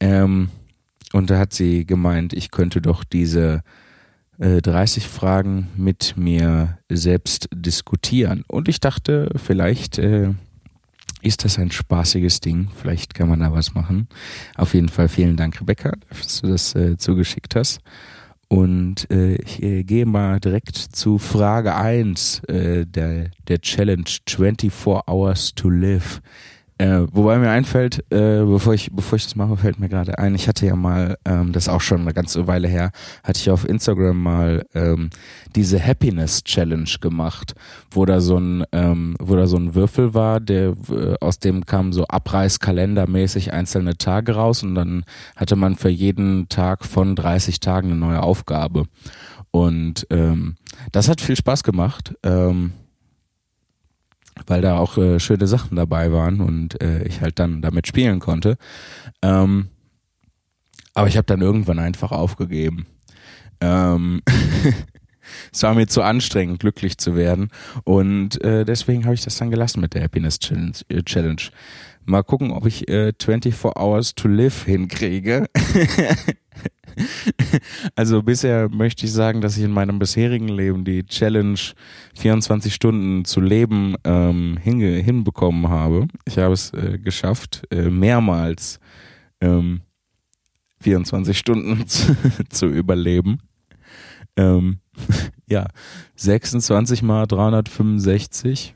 Ähm, 0.00 0.50
und 1.12 1.30
da 1.30 1.38
hat 1.38 1.52
sie 1.52 1.86
gemeint, 1.86 2.32
ich 2.32 2.50
könnte 2.50 2.80
doch 2.80 3.04
diese 3.04 3.62
30 4.40 5.04
äh, 5.04 5.06
Fragen 5.06 5.68
mit 5.76 6.14
mir 6.16 6.78
selbst 6.88 7.48
diskutieren. 7.54 8.44
Und 8.48 8.68
ich 8.68 8.80
dachte, 8.80 9.30
vielleicht 9.36 9.98
äh, 9.98 10.30
ist 11.22 11.44
das 11.44 11.58
ein 11.58 11.70
spaßiges 11.70 12.40
Ding. 12.40 12.68
Vielleicht 12.74 13.14
kann 13.14 13.28
man 13.28 13.40
da 13.40 13.52
was 13.52 13.74
machen. 13.74 14.08
Auf 14.56 14.74
jeden 14.74 14.88
Fall 14.88 15.08
vielen 15.08 15.36
Dank, 15.36 15.60
Rebecca, 15.60 15.92
dass 16.08 16.40
du 16.40 16.48
das 16.48 16.74
äh, 16.74 16.96
zugeschickt 16.96 17.54
hast. 17.56 17.80
Und 18.48 19.08
äh, 19.12 19.36
ich 19.36 19.62
äh, 19.62 19.84
gehe 19.84 20.06
mal 20.06 20.40
direkt 20.40 20.76
zu 20.76 21.18
Frage 21.18 21.76
1 21.76 22.40
äh, 22.48 22.84
der, 22.84 23.30
der 23.46 23.60
Challenge 23.60 24.04
24 24.26 24.72
Hours 25.06 25.54
to 25.54 25.70
Live. 25.70 26.20
Äh, 26.80 27.06
wobei 27.12 27.36
mir 27.36 27.50
einfällt, 27.50 27.98
äh, 28.10 28.42
bevor 28.42 28.72
ich 28.72 28.90
bevor 28.90 29.16
ich 29.16 29.24
das 29.24 29.36
mache, 29.36 29.54
fällt 29.58 29.78
mir 29.78 29.90
gerade 29.90 30.18
ein, 30.18 30.34
ich 30.34 30.48
hatte 30.48 30.64
ja 30.64 30.74
mal, 30.74 31.18
ähm, 31.26 31.52
das 31.52 31.64
ist 31.64 31.68
auch 31.68 31.82
schon 31.82 32.00
eine 32.00 32.14
ganze 32.14 32.46
Weile 32.46 32.68
her, 32.68 32.90
hatte 33.22 33.38
ich 33.38 33.50
auf 33.50 33.68
Instagram 33.68 34.16
mal 34.16 34.64
ähm, 34.74 35.10
diese 35.54 35.78
Happiness 35.78 36.42
Challenge 36.42 36.88
gemacht, 37.02 37.52
wo 37.90 38.06
da 38.06 38.22
so 38.22 38.38
ein 38.38 38.64
ähm, 38.72 39.14
wo 39.20 39.36
da 39.36 39.46
so 39.46 39.58
ein 39.58 39.74
Würfel 39.74 40.14
war, 40.14 40.40
der 40.40 40.74
äh, 40.90 41.16
aus 41.20 41.38
dem 41.38 41.66
kamen 41.66 41.92
so 41.92 42.06
Abreißkalendermäßig 42.06 43.52
einzelne 43.52 43.98
Tage 43.98 44.36
raus 44.36 44.62
und 44.62 44.74
dann 44.74 45.04
hatte 45.36 45.56
man 45.56 45.76
für 45.76 45.90
jeden 45.90 46.48
Tag 46.48 46.86
von 46.86 47.14
30 47.14 47.60
Tagen 47.60 47.90
eine 47.90 48.00
neue 48.00 48.22
Aufgabe. 48.22 48.84
Und 49.50 50.06
ähm, 50.08 50.56
das 50.92 51.10
hat 51.10 51.20
viel 51.20 51.36
Spaß 51.36 51.62
gemacht. 51.62 52.14
Ähm, 52.22 52.72
weil 54.46 54.62
da 54.62 54.78
auch 54.78 54.96
äh, 54.96 55.20
schöne 55.20 55.46
Sachen 55.46 55.76
dabei 55.76 56.12
waren 56.12 56.40
und 56.40 56.80
äh, 56.82 57.02
ich 57.04 57.20
halt 57.20 57.38
dann 57.38 57.62
damit 57.62 57.86
spielen 57.86 58.20
konnte. 58.20 58.56
Ähm, 59.22 59.68
aber 60.94 61.08
ich 61.08 61.16
habe 61.16 61.26
dann 61.26 61.40
irgendwann 61.40 61.78
einfach 61.78 62.12
aufgegeben. 62.12 62.86
Ähm, 63.60 64.22
es 65.52 65.62
war 65.62 65.74
mir 65.74 65.86
zu 65.86 66.02
anstrengend, 66.02 66.60
glücklich 66.60 66.98
zu 66.98 67.14
werden. 67.14 67.50
Und 67.84 68.42
äh, 68.42 68.64
deswegen 68.64 69.04
habe 69.04 69.14
ich 69.14 69.22
das 69.22 69.36
dann 69.36 69.50
gelassen 69.50 69.80
mit 69.80 69.94
der 69.94 70.02
Happiness 70.02 70.38
Challenge. 70.38 70.72
Äh. 70.88 71.50
Mal 72.06 72.22
gucken, 72.22 72.50
ob 72.50 72.66
ich 72.66 72.88
äh, 72.88 73.12
24 73.20 73.64
Hours 73.76 74.14
to 74.14 74.28
Live 74.28 74.64
hinkriege. 74.64 75.46
also 77.94 78.22
bisher 78.22 78.68
möchte 78.68 79.06
ich 79.06 79.12
sagen, 79.12 79.40
dass 79.40 79.56
ich 79.56 79.64
in 79.64 79.70
meinem 79.70 79.98
bisherigen 79.98 80.48
Leben 80.48 80.84
die 80.84 81.04
Challenge 81.04 81.58
24 82.14 82.74
Stunden 82.74 83.24
zu 83.24 83.40
leben 83.40 83.94
ähm, 84.04 84.58
hinbekommen 84.62 85.68
habe. 85.68 86.06
Ich 86.26 86.38
habe 86.38 86.54
es 86.54 86.72
äh, 86.72 86.98
geschafft, 86.98 87.62
äh, 87.70 87.90
mehrmals 87.90 88.80
ähm, 89.40 89.82
24 90.80 91.38
Stunden 91.38 91.86
zu, 91.86 92.16
zu 92.48 92.66
überleben. 92.66 93.38
Ähm, 94.36 94.78
ja, 95.48 95.66
26 96.16 97.02
mal 97.02 97.26
365 97.26 98.74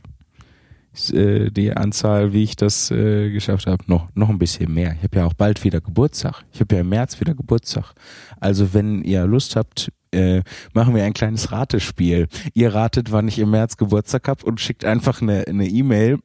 äh, 1.12 1.50
die 1.50 1.76
Anzahl, 1.76 2.32
wie 2.32 2.44
ich 2.44 2.56
das 2.56 2.90
äh, 2.90 3.30
geschafft 3.30 3.66
habe, 3.66 3.82
noch, 3.86 4.08
noch 4.14 4.28
ein 4.28 4.38
bisschen 4.38 4.72
mehr. 4.72 4.94
Ich 4.96 5.04
habe 5.04 5.18
ja 5.18 5.24
auch 5.26 5.34
bald 5.34 5.62
wieder 5.64 5.80
Geburtstag. 5.80 6.44
Ich 6.52 6.60
habe 6.60 6.74
ja 6.74 6.80
im 6.82 6.88
März 6.88 7.20
wieder 7.20 7.34
Geburtstag. 7.34 7.94
Also 8.40 8.74
wenn 8.74 9.02
ihr 9.02 9.26
Lust 9.26 9.56
habt, 9.56 9.90
äh, 10.12 10.42
machen 10.72 10.94
wir 10.94 11.04
ein 11.04 11.12
kleines 11.12 11.50
Ratespiel. 11.50 12.28
Ihr 12.54 12.74
ratet, 12.74 13.10
wann 13.10 13.28
ich 13.28 13.38
im 13.38 13.50
März 13.50 13.76
Geburtstag 13.76 14.28
habe 14.28 14.44
und 14.46 14.60
schickt 14.60 14.84
einfach 14.84 15.20
eine 15.20 15.66
E-Mail 15.66 16.18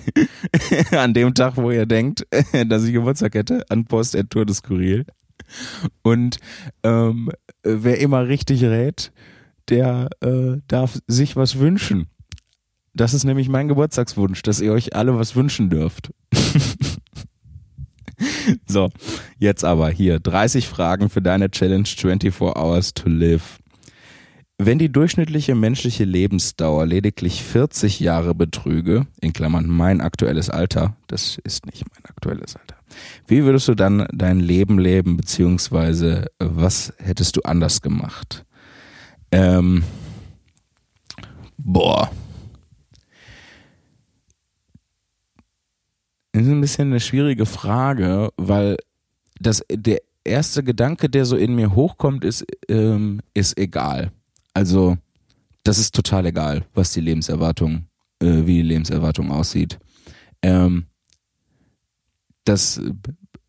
an 0.92 1.14
dem 1.14 1.34
Tag, 1.34 1.56
wo 1.56 1.70
ihr 1.70 1.86
denkt, 1.86 2.26
dass 2.66 2.84
ich 2.84 2.92
Geburtstag 2.92 3.34
hätte, 3.34 3.64
an 3.70 3.86
Post 3.86 4.18
Tour 4.28 4.44
des 4.44 4.58
Skurril. 4.58 5.06
Und 6.02 6.38
ähm, 6.82 7.30
wer 7.62 7.98
immer 8.00 8.28
richtig 8.28 8.62
rät, 8.62 9.12
der 9.68 10.10
äh, 10.20 10.58
darf 10.68 10.98
sich 11.06 11.36
was 11.36 11.58
wünschen. 11.58 12.08
Das 12.94 13.14
ist 13.14 13.24
nämlich 13.24 13.48
mein 13.48 13.68
Geburtstagswunsch, 13.68 14.42
dass 14.42 14.60
ihr 14.60 14.72
euch 14.72 14.96
alle 14.96 15.16
was 15.16 15.36
wünschen 15.36 15.70
dürft. 15.70 16.12
so, 18.66 18.90
jetzt 19.38 19.64
aber 19.64 19.90
hier 19.90 20.18
30 20.18 20.66
Fragen 20.66 21.08
für 21.08 21.22
deine 21.22 21.50
Challenge 21.50 21.86
24 21.86 22.40
Hours 22.40 22.94
to 22.94 23.08
Live. 23.08 23.60
Wenn 24.62 24.78
die 24.78 24.92
durchschnittliche 24.92 25.54
menschliche 25.54 26.04
Lebensdauer 26.04 26.84
lediglich 26.84 27.42
40 27.42 27.98
Jahre 27.98 28.34
betrüge, 28.34 29.06
in 29.22 29.32
Klammern 29.32 29.66
mein 29.66 30.02
aktuelles 30.02 30.50
Alter, 30.50 30.96
das 31.06 31.38
ist 31.44 31.64
nicht 31.64 31.82
mein 31.90 32.04
aktuelles 32.04 32.56
Alter, 32.56 32.76
wie 33.26 33.44
würdest 33.44 33.68
du 33.68 33.74
dann 33.74 34.06
dein 34.12 34.38
Leben 34.38 34.78
leben, 34.78 35.16
beziehungsweise 35.16 36.26
was 36.38 36.92
hättest 36.98 37.38
du 37.38 37.42
anders 37.42 37.80
gemacht? 37.80 38.44
Ähm, 39.32 39.82
boah, 41.56 42.10
Das 46.40 46.46
ist 46.46 46.54
ein 46.54 46.60
bisschen 46.62 46.88
eine 46.88 47.00
schwierige 47.00 47.44
Frage, 47.44 48.30
weil 48.38 48.78
das, 49.38 49.62
der 49.70 49.98
erste 50.24 50.64
Gedanke, 50.64 51.10
der 51.10 51.26
so 51.26 51.36
in 51.36 51.54
mir 51.54 51.74
hochkommt, 51.74 52.24
ist, 52.24 52.46
ähm, 52.66 53.20
ist 53.34 53.58
egal. 53.58 54.10
Also, 54.54 54.96
das 55.64 55.78
ist 55.78 55.94
total 55.94 56.24
egal, 56.24 56.64
was 56.72 56.94
die 56.94 57.02
Lebenserwartung, 57.02 57.84
äh, 58.22 58.46
wie 58.46 58.54
die 58.54 58.62
Lebenserwartung 58.62 59.30
aussieht. 59.30 59.78
Ähm, 60.40 60.86
das 62.44 62.80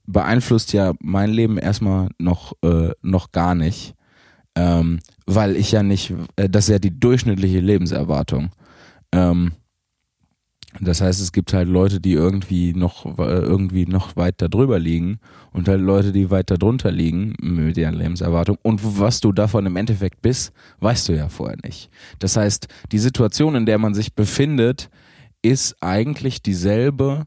beeinflusst 0.05 0.74
ja 0.74 0.91
mein 1.00 1.29
Leben 1.29 1.57
erstmal 1.57 2.10
noch, 2.17 2.51
äh, 2.62 2.91
noch 3.01 3.31
gar 3.31 3.55
nicht, 3.55 3.95
ähm, 4.55 5.00
weil 5.25 5.55
ich 5.55 5.71
ja 5.71 5.81
nicht, 5.81 6.13
äh, 6.36 6.50
das 6.50 6.65
ist 6.65 6.71
ja 6.71 6.79
die 6.79 7.00
durchschnittliche 7.00 7.62
Lebenserwartung. 7.62 8.50
Ähm, 9.13 9.53
das 10.80 11.01
heißt, 11.01 11.22
es 11.22 11.32
gibt 11.32 11.54
halt 11.54 11.68
Leute, 11.68 12.00
die 12.00 12.13
irgendwie 12.13 12.74
noch 12.74 13.06
äh, 13.18 13.24
irgendwie 13.24 13.86
noch 13.86 14.16
weit 14.16 14.36
darüber 14.38 14.80
liegen 14.80 15.20
und 15.51 15.68
halt 15.68 15.82
Leute, 15.82 16.12
die 16.13 16.30
weit 16.32 16.50
darunter 16.50 16.92
liegen 16.92 17.34
mit 17.42 17.75
deren 17.75 17.96
Lebenserwartung. 17.96 18.58
Und 18.62 19.00
was 19.00 19.20
du 19.20 19.34
davon 19.34 19.66
im 19.66 19.75
Endeffekt 19.75 20.22
bist, 20.22 20.54
weißt 20.80 21.10
du 21.10 21.13
ja 21.13 21.28
vorher 21.28 21.58
nicht. 21.63 21.90
Das 22.20 22.38
heißt, 22.38 22.68
die 22.92 23.00
Situation, 23.00 23.56
in 23.56 23.66
der 23.66 23.80
man 23.80 23.94
sich 23.94 24.16
befindet, 24.16 24.90
ist 25.42 25.75
eigentlich 25.82 26.42
dieselbe 26.42 27.25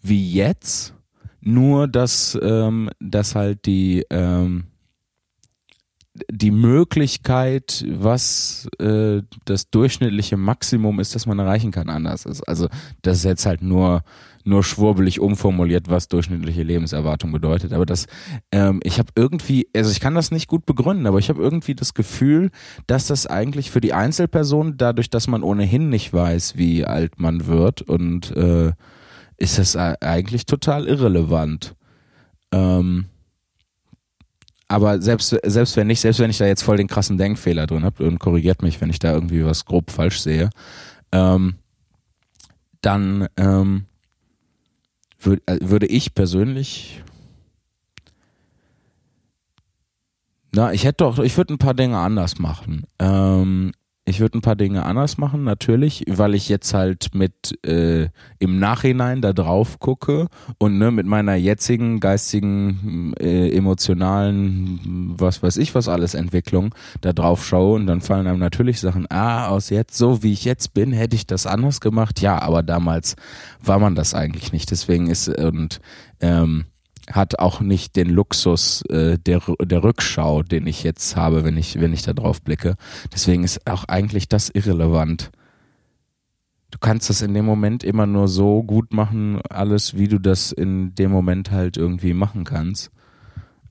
wie 0.00 0.32
jetzt, 0.32 0.94
nur 1.40 1.88
dass, 1.88 2.38
ähm, 2.42 2.90
dass 3.00 3.34
halt 3.34 3.66
die, 3.66 4.04
ähm, 4.10 4.64
die 6.30 6.52
Möglichkeit, 6.52 7.84
was 7.88 8.68
äh, 8.78 9.22
das 9.46 9.70
durchschnittliche 9.70 10.36
Maximum 10.36 11.00
ist, 11.00 11.14
das 11.14 11.26
man 11.26 11.38
erreichen 11.38 11.72
kann, 11.72 11.90
anders 11.90 12.24
ist. 12.24 12.42
Also 12.42 12.68
das 13.02 13.18
ist 13.18 13.24
jetzt 13.24 13.46
halt 13.46 13.62
nur 13.62 14.02
nur 14.44 14.62
schwurbelig 14.62 15.20
umformuliert, 15.20 15.88
was 15.88 16.08
durchschnittliche 16.08 16.62
Lebenserwartung 16.62 17.32
bedeutet. 17.32 17.72
Aber 17.72 17.86
das, 17.86 18.06
ähm, 18.52 18.80
ich 18.84 18.98
habe 18.98 19.08
irgendwie, 19.16 19.68
also 19.74 19.90
ich 19.90 20.00
kann 20.00 20.14
das 20.14 20.30
nicht 20.30 20.48
gut 20.48 20.66
begründen, 20.66 21.06
aber 21.06 21.18
ich 21.18 21.30
habe 21.30 21.42
irgendwie 21.42 21.74
das 21.74 21.94
Gefühl, 21.94 22.50
dass 22.86 23.06
das 23.06 23.26
eigentlich 23.26 23.70
für 23.70 23.80
die 23.80 23.94
Einzelperson, 23.94 24.76
dadurch, 24.76 25.08
dass 25.08 25.28
man 25.28 25.42
ohnehin 25.42 25.88
nicht 25.88 26.12
weiß, 26.12 26.58
wie 26.58 26.84
alt 26.84 27.18
man 27.18 27.46
wird, 27.46 27.80
und 27.80 28.36
äh, 28.36 28.72
ist 29.38 29.58
das 29.58 29.76
eigentlich 29.76 30.46
total 30.46 30.86
irrelevant. 30.86 31.74
Ähm, 32.52 33.06
aber 34.68 35.00
selbst, 35.00 35.36
selbst 35.44 35.76
wenn 35.76 35.86
nicht, 35.86 36.00
selbst 36.00 36.20
wenn 36.20 36.30
ich 36.30 36.38
da 36.38 36.46
jetzt 36.46 36.62
voll 36.62 36.76
den 36.76 36.88
krassen 36.88 37.18
Denkfehler 37.18 37.66
drin 37.66 37.84
habe 37.84 38.06
und 38.06 38.18
korrigiert 38.18 38.62
mich, 38.62 38.80
wenn 38.80 38.90
ich 38.90 38.98
da 38.98 39.12
irgendwie 39.12 39.44
was 39.44 39.64
grob 39.64 39.90
falsch 39.90 40.20
sehe, 40.20 40.50
ähm, 41.12 41.56
dann 42.80 43.28
ähm, 43.36 43.84
würd, 45.20 45.42
äh, 45.46 45.58
würde 45.60 45.86
ich 45.86 46.14
persönlich 46.14 47.02
na, 50.54 50.72
ich 50.72 50.84
hätte 50.84 50.98
doch, 50.98 51.18
ich 51.18 51.36
würde 51.36 51.52
ein 51.52 51.58
paar 51.58 51.74
Dinge 51.74 51.98
anders 51.98 52.38
machen. 52.38 52.84
Ähm, 53.00 53.72
ich 54.06 54.20
würde 54.20 54.38
ein 54.38 54.42
paar 54.42 54.56
Dinge 54.56 54.84
anders 54.84 55.16
machen, 55.16 55.44
natürlich, 55.44 56.04
weil 56.08 56.34
ich 56.34 56.50
jetzt 56.50 56.74
halt 56.74 57.14
mit 57.14 57.58
äh, 57.64 58.08
im 58.38 58.58
Nachhinein 58.58 59.22
da 59.22 59.32
drauf 59.32 59.78
gucke 59.78 60.28
und 60.58 60.76
ne, 60.76 60.90
mit 60.90 61.06
meiner 61.06 61.36
jetzigen 61.36 62.00
geistigen, 62.00 63.14
äh, 63.18 63.48
emotionalen, 63.50 65.14
was 65.16 65.42
weiß 65.42 65.56
ich 65.56 65.74
was 65.74 65.88
alles 65.88 66.14
Entwicklung 66.14 66.74
da 67.00 67.14
drauf 67.14 67.46
schaue 67.46 67.76
und 67.76 67.86
dann 67.86 68.02
fallen 68.02 68.26
einem 68.26 68.38
natürlich 68.38 68.78
Sachen, 68.80 69.06
ah, 69.10 69.48
aus 69.48 69.70
jetzt, 69.70 69.96
so 69.96 70.22
wie 70.22 70.32
ich 70.32 70.44
jetzt 70.44 70.74
bin, 70.74 70.92
hätte 70.92 71.16
ich 71.16 71.26
das 71.26 71.46
anders 71.46 71.80
gemacht. 71.80 72.20
Ja, 72.20 72.42
aber 72.42 72.62
damals 72.62 73.16
war 73.62 73.78
man 73.78 73.94
das 73.94 74.12
eigentlich 74.12 74.52
nicht. 74.52 74.70
Deswegen 74.70 75.08
ist 75.08 75.28
und 75.28 75.80
ähm, 76.20 76.66
hat 77.12 77.38
auch 77.38 77.60
nicht 77.60 77.96
den 77.96 78.08
Luxus 78.08 78.82
äh, 78.88 79.18
der, 79.18 79.42
der 79.60 79.82
Rückschau, 79.82 80.42
den 80.42 80.66
ich 80.66 80.82
jetzt 80.82 81.16
habe, 81.16 81.44
wenn 81.44 81.56
ich, 81.56 81.80
wenn 81.80 81.92
ich 81.92 82.02
da 82.02 82.12
drauf 82.12 82.42
blicke. 82.42 82.76
Deswegen 83.12 83.44
ist 83.44 83.66
auch 83.70 83.84
eigentlich 83.84 84.28
das 84.28 84.48
irrelevant. 84.48 85.30
Du 86.70 86.78
kannst 86.78 87.08
das 87.08 87.22
in 87.22 87.34
dem 87.34 87.44
Moment 87.44 87.84
immer 87.84 88.06
nur 88.06 88.26
so 88.26 88.62
gut 88.62 88.92
machen, 88.92 89.40
alles, 89.48 89.96
wie 89.96 90.08
du 90.08 90.18
das 90.18 90.50
in 90.50 90.94
dem 90.94 91.10
Moment 91.10 91.50
halt 91.50 91.76
irgendwie 91.76 92.14
machen 92.14 92.44
kannst. 92.44 92.90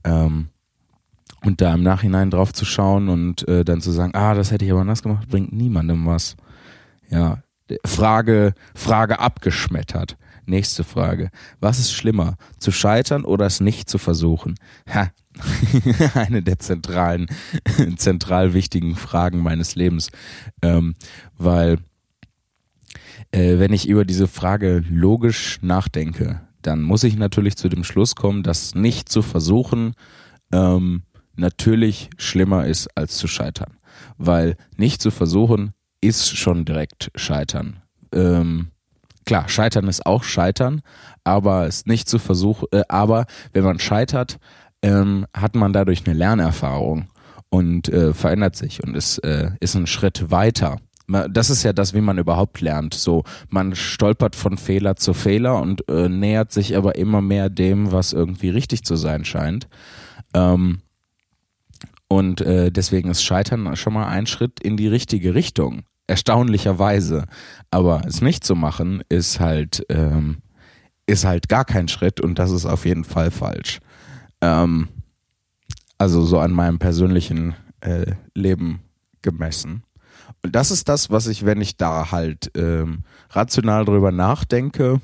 Ähm, 0.04 0.48
und 1.42 1.60
da 1.60 1.74
im 1.74 1.82
Nachhinein 1.82 2.30
drauf 2.30 2.52
zu 2.52 2.64
schauen 2.64 3.08
und 3.08 3.46
äh, 3.48 3.64
dann 3.64 3.82
zu 3.82 3.90
sagen, 3.90 4.14
ah, 4.14 4.34
das 4.34 4.50
hätte 4.50 4.64
ich 4.64 4.70
aber 4.70 4.80
anders 4.80 5.02
gemacht, 5.02 5.28
bringt 5.28 5.52
niemandem 5.52 6.06
was. 6.06 6.36
Ja, 7.10 7.42
Frage, 7.84 8.54
Frage 8.74 9.18
abgeschmettert. 9.18 10.16
Nächste 10.46 10.84
Frage. 10.84 11.30
Was 11.60 11.78
ist 11.78 11.92
schlimmer, 11.92 12.36
zu 12.58 12.70
scheitern 12.70 13.24
oder 13.24 13.46
es 13.46 13.60
nicht 13.60 13.88
zu 13.88 13.98
versuchen? 13.98 14.54
Ha, 14.92 15.10
eine 16.14 16.42
der 16.42 16.58
zentralen, 16.58 17.26
zentral 17.96 18.54
wichtigen 18.54 18.96
Fragen 18.96 19.40
meines 19.40 19.74
Lebens. 19.74 20.10
Ähm, 20.62 20.94
weil, 21.36 21.78
äh, 23.32 23.58
wenn 23.58 23.72
ich 23.72 23.88
über 23.88 24.04
diese 24.04 24.28
Frage 24.28 24.84
logisch 24.88 25.58
nachdenke, 25.62 26.40
dann 26.62 26.82
muss 26.82 27.04
ich 27.04 27.16
natürlich 27.16 27.56
zu 27.56 27.68
dem 27.68 27.84
Schluss 27.84 28.14
kommen, 28.14 28.42
dass 28.42 28.74
nicht 28.74 29.08
zu 29.08 29.22
versuchen 29.22 29.94
ähm, 30.52 31.02
natürlich 31.36 32.10
schlimmer 32.16 32.66
ist 32.66 32.88
als 32.96 33.16
zu 33.16 33.26
scheitern. 33.26 33.78
Weil 34.16 34.56
nicht 34.76 35.02
zu 35.02 35.10
versuchen 35.10 35.72
ist 36.00 36.36
schon 36.36 36.64
direkt 36.64 37.10
scheitern. 37.14 37.82
Ähm, 38.12 38.68
klar, 39.24 39.48
Scheitern 39.48 39.88
ist 39.88 40.06
auch 40.06 40.24
Scheitern, 40.24 40.82
aber 41.24 41.66
es 41.66 41.86
nicht 41.86 42.08
zu 42.08 42.18
versuchen, 42.18 42.66
äh, 42.72 42.82
aber 42.88 43.26
wenn 43.52 43.64
man 43.64 43.78
scheitert, 43.78 44.38
ähm, 44.82 45.26
hat 45.34 45.54
man 45.54 45.72
dadurch 45.72 46.06
eine 46.06 46.14
Lernerfahrung 46.14 47.08
und 47.48 47.88
äh, 47.88 48.12
verändert 48.12 48.56
sich 48.56 48.82
und 48.82 48.96
ist, 48.96 49.18
äh, 49.18 49.50
ist 49.60 49.74
ein 49.74 49.86
Schritt 49.86 50.30
weiter. 50.30 50.78
Das 51.06 51.50
ist 51.50 51.62
ja 51.62 51.74
das, 51.74 51.92
wie 51.92 52.00
man 52.00 52.16
überhaupt 52.16 52.62
lernt. 52.62 52.94
So, 52.94 53.24
man 53.50 53.74
stolpert 53.74 54.34
von 54.34 54.56
Fehler 54.56 54.96
zu 54.96 55.12
Fehler 55.12 55.60
und 55.60 55.86
äh, 55.88 56.08
nähert 56.08 56.50
sich 56.50 56.76
aber 56.76 56.96
immer 56.96 57.20
mehr 57.20 57.50
dem, 57.50 57.92
was 57.92 58.14
irgendwie 58.14 58.48
richtig 58.48 58.84
zu 58.84 58.96
sein 58.96 59.26
scheint. 59.26 59.68
Ähm, 60.32 60.80
und 62.08 62.40
äh, 62.40 62.70
deswegen 62.70 63.10
ist 63.10 63.22
Scheitern 63.22 63.76
schon 63.76 63.92
mal 63.92 64.08
ein 64.08 64.26
Schritt 64.26 64.60
in 64.60 64.76
die 64.76 64.88
richtige 64.88 65.34
Richtung 65.34 65.84
erstaunlicherweise. 66.06 67.24
Aber 67.70 68.02
es 68.06 68.20
nicht 68.20 68.44
zu 68.44 68.54
machen, 68.54 69.02
ist 69.08 69.40
halt, 69.40 69.84
ähm, 69.88 70.38
ist 71.06 71.24
halt 71.24 71.48
gar 71.48 71.64
kein 71.64 71.88
Schritt 71.88 72.20
und 72.20 72.38
das 72.38 72.50
ist 72.50 72.66
auf 72.66 72.84
jeden 72.84 73.04
Fall 73.04 73.30
falsch. 73.30 73.80
Ähm, 74.40 74.88
also 75.98 76.22
so 76.22 76.38
an 76.38 76.52
meinem 76.52 76.78
persönlichen 76.78 77.54
äh, 77.80 78.12
Leben 78.34 78.80
gemessen. 79.22 79.84
Und 80.42 80.54
das 80.54 80.70
ist 80.70 80.88
das, 80.88 81.10
was 81.10 81.26
ich, 81.26 81.46
wenn 81.46 81.60
ich 81.60 81.76
da 81.76 82.10
halt 82.10 82.50
ähm, 82.54 83.04
rational 83.30 83.84
drüber 83.84 84.12
nachdenke, 84.12 85.00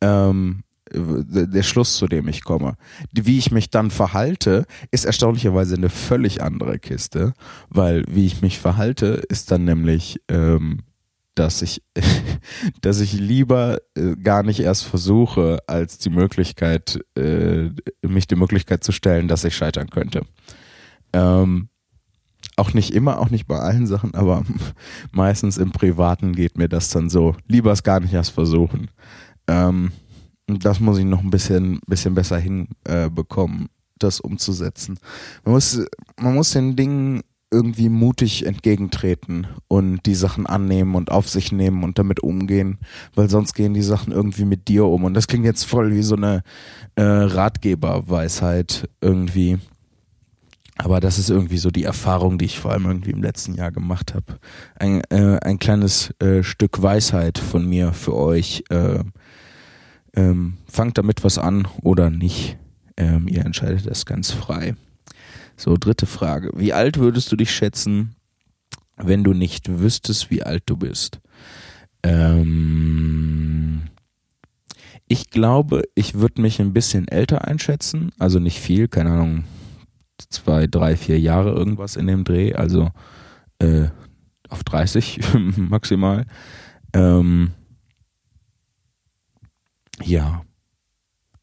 ähm, 0.00 0.63
der 0.92 1.62
Schluss, 1.62 1.96
zu 1.96 2.06
dem 2.06 2.28
ich 2.28 2.44
komme. 2.44 2.76
Wie 3.12 3.38
ich 3.38 3.50
mich 3.50 3.70
dann 3.70 3.90
verhalte, 3.90 4.66
ist 4.90 5.04
erstaunlicherweise 5.04 5.76
eine 5.76 5.88
völlig 5.88 6.42
andere 6.42 6.78
Kiste, 6.78 7.32
weil 7.70 8.04
wie 8.08 8.26
ich 8.26 8.42
mich 8.42 8.58
verhalte, 8.58 9.22
ist 9.28 9.50
dann 9.50 9.64
nämlich, 9.64 10.20
ähm, 10.28 10.80
dass 11.34 11.62
ich, 11.62 11.82
dass 12.82 13.00
ich 13.00 13.14
lieber 13.14 13.78
äh, 13.96 14.16
gar 14.16 14.42
nicht 14.42 14.60
erst 14.60 14.84
versuche, 14.84 15.58
als 15.66 15.98
die 15.98 16.10
Möglichkeit, 16.10 17.00
äh, 17.16 17.70
mich 18.02 18.26
die 18.26 18.36
Möglichkeit 18.36 18.84
zu 18.84 18.92
stellen, 18.92 19.28
dass 19.28 19.44
ich 19.44 19.56
scheitern 19.56 19.88
könnte. 19.88 20.22
Ähm, 21.12 21.68
auch 22.56 22.72
nicht 22.72 22.94
immer, 22.94 23.18
auch 23.18 23.30
nicht 23.30 23.46
bei 23.46 23.58
allen 23.58 23.86
Sachen, 23.86 24.14
aber 24.14 24.44
meistens 25.12 25.56
im 25.56 25.72
Privaten 25.72 26.34
geht 26.34 26.58
mir 26.58 26.68
das 26.68 26.90
dann 26.90 27.08
so. 27.08 27.34
Lieber 27.48 27.72
es 27.72 27.82
gar 27.82 28.00
nicht 28.00 28.12
erst 28.12 28.30
versuchen. 28.30 28.90
Ähm, 29.46 29.92
das 30.46 30.80
muss 30.80 30.98
ich 30.98 31.04
noch 31.04 31.22
ein 31.22 31.30
bisschen, 31.30 31.80
bisschen 31.86 32.14
besser 32.14 32.38
hinbekommen, 32.38 33.64
äh, 33.64 33.68
das 33.98 34.20
umzusetzen. 34.20 34.98
Man 35.44 35.54
muss, 35.54 35.80
man 36.20 36.34
muss 36.34 36.50
den 36.50 36.76
Dingen 36.76 37.22
irgendwie 37.50 37.88
mutig 37.88 38.44
entgegentreten 38.44 39.46
und 39.68 40.04
die 40.06 40.16
Sachen 40.16 40.46
annehmen 40.46 40.96
und 40.96 41.12
auf 41.12 41.28
sich 41.28 41.52
nehmen 41.52 41.84
und 41.84 41.98
damit 42.00 42.20
umgehen, 42.20 42.78
weil 43.14 43.30
sonst 43.30 43.54
gehen 43.54 43.74
die 43.74 43.82
Sachen 43.82 44.12
irgendwie 44.12 44.44
mit 44.44 44.66
dir 44.66 44.86
um. 44.86 45.04
Und 45.04 45.14
das 45.14 45.28
klingt 45.28 45.44
jetzt 45.44 45.64
voll 45.64 45.94
wie 45.94 46.02
so 46.02 46.16
eine 46.16 46.42
äh, 46.96 47.02
Ratgeberweisheit 47.02 48.88
irgendwie. 49.00 49.58
Aber 50.76 50.98
das 50.98 51.20
ist 51.20 51.30
irgendwie 51.30 51.58
so 51.58 51.70
die 51.70 51.84
Erfahrung, 51.84 52.38
die 52.38 52.46
ich 52.46 52.58
vor 52.58 52.72
allem 52.72 52.86
irgendwie 52.86 53.12
im 53.12 53.22
letzten 53.22 53.54
Jahr 53.54 53.70
gemacht 53.70 54.14
habe. 54.14 54.40
Ein, 54.74 55.02
äh, 55.10 55.38
ein 55.40 55.60
kleines 55.60 56.10
äh, 56.18 56.42
Stück 56.42 56.82
Weisheit 56.82 57.38
von 57.38 57.64
mir 57.68 57.92
für 57.92 58.16
euch. 58.16 58.64
Äh, 58.70 59.04
ähm, 60.14 60.54
fangt 60.66 60.98
damit 60.98 61.24
was 61.24 61.38
an 61.38 61.66
oder 61.82 62.10
nicht. 62.10 62.56
Ähm, 62.96 63.28
ihr 63.28 63.44
entscheidet 63.44 63.86
das 63.86 64.06
ganz 64.06 64.30
frei. 64.30 64.74
So, 65.56 65.76
dritte 65.76 66.06
Frage. 66.06 66.50
Wie 66.54 66.72
alt 66.72 66.98
würdest 66.98 67.30
du 67.30 67.36
dich 67.36 67.50
schätzen, 67.50 68.16
wenn 68.96 69.24
du 69.24 69.32
nicht 69.32 69.80
wüsstest, 69.80 70.30
wie 70.30 70.42
alt 70.42 70.64
du 70.66 70.76
bist? 70.76 71.20
Ähm, 72.02 73.82
ich 75.06 75.30
glaube, 75.30 75.82
ich 75.94 76.14
würde 76.14 76.40
mich 76.40 76.60
ein 76.60 76.72
bisschen 76.72 77.08
älter 77.08 77.46
einschätzen. 77.46 78.12
Also 78.18 78.38
nicht 78.38 78.60
viel, 78.60 78.88
keine 78.88 79.10
Ahnung, 79.12 79.44
zwei, 80.28 80.66
drei, 80.66 80.96
vier 80.96 81.18
Jahre 81.18 81.50
irgendwas 81.50 81.96
in 81.96 82.06
dem 82.06 82.24
Dreh. 82.24 82.54
Also 82.54 82.90
äh, 83.58 83.86
auf 84.48 84.64
30 84.64 85.20
maximal. 85.56 86.26
Ähm, 86.92 87.52
ja, 90.02 90.42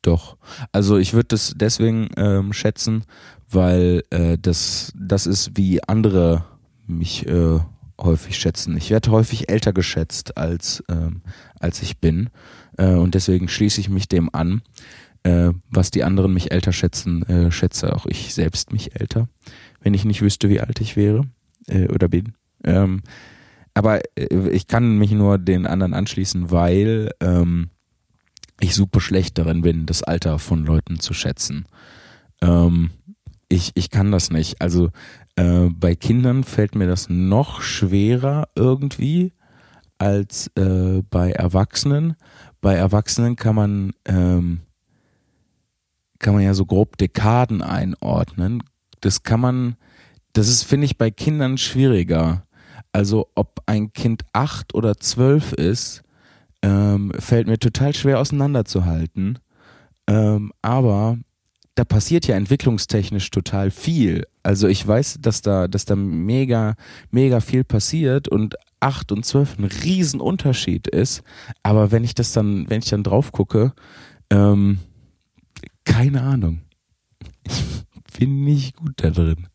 doch. 0.02 0.38
Also 0.72 0.98
ich 0.98 1.14
würde 1.14 1.30
das 1.30 1.54
deswegen 1.56 2.10
ähm, 2.18 2.54
schätzen, 2.54 3.04
weil 3.50 4.04
äh, 4.10 4.38
das, 4.40 4.92
das 4.96 5.28
ist, 5.28 5.52
wie 5.56 5.84
andere 5.84 6.46
mich 6.88 7.28
äh, 7.28 7.60
häufig 8.00 8.38
schätzen. 8.38 8.76
Ich 8.78 8.90
werde 8.90 9.12
häufig 9.12 9.50
älter 9.50 9.74
geschätzt, 9.74 10.38
als, 10.38 10.84
ähm, 10.90 11.22
als 11.60 11.82
ich 11.82 12.00
bin. 12.00 12.30
Äh, 12.78 12.94
und 12.94 13.14
deswegen 13.14 13.48
schließe 13.48 13.80
ich 13.80 13.90
mich 13.90 14.08
dem 14.08 14.34
an. 14.34 14.62
Äh, 15.24 15.52
was 15.70 15.92
die 15.92 16.04
anderen 16.04 16.34
mich 16.34 16.52
älter 16.52 16.74
schätzen, 16.74 17.22
äh, 17.24 17.52
schätze 17.52 17.96
auch 17.96 18.08
ich 18.08 18.34
selbst 18.34 18.74
mich 18.74 19.00
älter, 19.00 19.30
wenn 19.82 19.94
ich 19.94 20.04
nicht 20.04 20.24
wüsste, 20.24 20.50
wie 20.50 20.62
alt 20.62 20.82
ich 20.82 20.96
wäre 20.96 21.26
äh, 21.68 21.88
oder 21.90 22.08
bin. 22.08 22.34
Ähm, 22.64 23.04
aber 23.76 24.02
äh, 24.18 24.50
ich 24.50 24.66
kann 24.66 24.98
mich 24.98 25.12
nur 25.12 25.38
den 25.38 25.68
anderen 25.68 25.94
anschließen, 25.94 26.50
weil 26.50 27.12
ähm, 27.20 27.70
ich 28.62 28.76
super 28.76 29.02
schlecht 29.02 29.38
darin 29.38 29.62
bin, 29.62 29.86
das 29.86 30.04
Alter 30.04 30.40
von 30.40 30.66
Leuten 30.66 31.00
zu 31.00 31.14
schätzen. 31.14 31.66
Ähm, 32.42 32.92
ich, 33.50 33.72
ich 33.76 33.90
kann 33.90 34.12
das 34.12 34.32
nicht. 34.32 34.62
Also 34.62 34.90
äh, 35.36 35.68
bei 35.70 35.96
Kindern 35.96 36.44
fällt 36.44 36.76
mir 36.76 36.88
das 36.88 37.10
noch 37.10 37.62
schwerer 37.62 38.48
irgendwie 38.56 39.34
als 39.98 40.48
äh, 40.56 41.02
bei 41.10 41.32
Erwachsenen. 41.32 42.16
Bei 42.62 42.76
Erwachsenen 42.76 43.36
kann 43.36 43.56
man 43.56 43.94
ähm, 44.06 44.62
kann 46.22 46.36
man 46.36 46.44
ja 46.44 46.54
so 46.54 46.66
grob 46.66 46.98
Dekaden 46.98 47.62
einordnen. 47.62 48.64
Das 49.02 49.24
kann 49.24 49.40
man, 49.40 49.76
das 50.34 50.48
ist 50.48 50.64
finde 50.64 50.86
ich 50.86 50.98
bei 50.98 51.12
Kindern 51.12 51.58
schwieriger. 51.58 52.46
Also 52.94 53.30
ob 53.36 53.62
ein 53.66 53.92
Kind 53.94 54.24
acht 54.32 54.74
oder 54.76 54.98
zwölf 54.98 55.54
ist, 55.54 56.04
ähm, 56.62 57.12
fällt 57.18 57.48
mir 57.48 57.60
total 57.60 57.94
schwer 57.94 58.20
auseinanderzuhalten. 58.20 59.40
Ähm, 60.08 60.52
aber 60.62 61.18
da 61.76 61.86
passiert 61.86 62.28
ja 62.28 62.36
entwicklungstechnisch 62.36 63.32
total 63.32 63.72
viel. 63.72 64.26
Also 64.44 64.68
ich 64.68 64.86
weiß, 64.86 65.20
dass 65.22 65.42
da, 65.42 65.68
dass 65.68 65.86
da 65.86 65.96
mega, 65.96 66.76
mega 67.12 67.40
viel 67.40 67.64
passiert 67.64 68.28
und 68.28 68.56
acht 68.80 69.12
und 69.12 69.26
zwölf 69.26 69.58
ein 69.58 69.66
Riesenunterschied 69.66 70.88
ist. 70.88 71.24
Aber 71.64 71.92
wenn 71.92 72.04
ich 72.04 72.16
das 72.16 72.34
dann, 72.34 72.70
wenn 72.70 72.80
ich 72.80 72.90
dann 72.90 73.04
drauf 73.04 73.32
gucke, 73.32 73.74
ähm, 74.30 74.80
keine 75.86 76.22
Ahnung. 76.22 76.62
Ich 77.44 78.20
bin 78.20 78.44
nicht 78.44 78.76
gut 78.76 78.94
da 78.98 79.10
drin. 79.10 79.48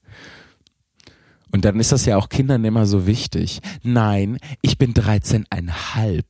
Und 1.56 1.64
dann 1.64 1.80
ist 1.80 1.90
das 1.90 2.04
ja 2.04 2.18
auch 2.18 2.28
Kindern 2.28 2.66
immer 2.66 2.84
so 2.84 3.06
wichtig. 3.06 3.62
Nein, 3.82 4.36
ich 4.60 4.76
bin 4.76 4.92
13,5. 4.92 6.22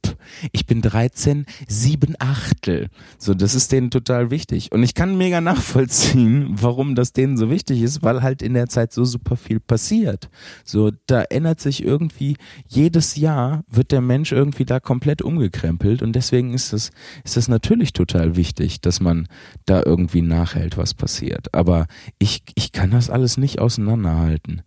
Ich 0.52 0.66
bin 0.66 0.82
13, 0.82 1.46
7 1.66 2.14
Achtel. 2.20 2.90
So, 3.18 3.34
das 3.34 3.56
ist 3.56 3.72
denen 3.72 3.90
total 3.90 4.30
wichtig. 4.30 4.70
Und 4.70 4.84
ich 4.84 4.94
kann 4.94 5.18
mega 5.18 5.40
nachvollziehen, 5.40 6.50
warum 6.60 6.94
das 6.94 7.12
denen 7.12 7.36
so 7.36 7.50
wichtig 7.50 7.82
ist, 7.82 8.04
weil 8.04 8.22
halt 8.22 8.40
in 8.40 8.54
der 8.54 8.68
Zeit 8.68 8.92
so 8.92 9.04
super 9.04 9.34
viel 9.34 9.58
passiert. 9.58 10.30
So, 10.64 10.92
da 11.08 11.22
ändert 11.22 11.58
sich 11.58 11.82
irgendwie, 11.82 12.36
jedes 12.68 13.16
Jahr 13.16 13.64
wird 13.68 13.90
der 13.90 14.02
Mensch 14.02 14.30
irgendwie 14.30 14.64
da 14.64 14.78
komplett 14.78 15.22
umgekrempelt. 15.22 16.02
Und 16.02 16.12
deswegen 16.12 16.54
ist 16.54 16.72
es, 16.72 16.92
ist 17.24 17.36
es 17.36 17.48
natürlich 17.48 17.92
total 17.92 18.36
wichtig, 18.36 18.80
dass 18.80 19.00
man 19.00 19.26
da 19.64 19.82
irgendwie 19.84 20.22
nachhält, 20.22 20.78
was 20.78 20.94
passiert. 20.94 21.52
Aber 21.52 21.88
ich, 22.20 22.44
ich 22.54 22.70
kann 22.70 22.92
das 22.92 23.10
alles 23.10 23.38
nicht 23.38 23.58
auseinanderhalten. 23.58 24.62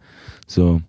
So. 0.50 0.82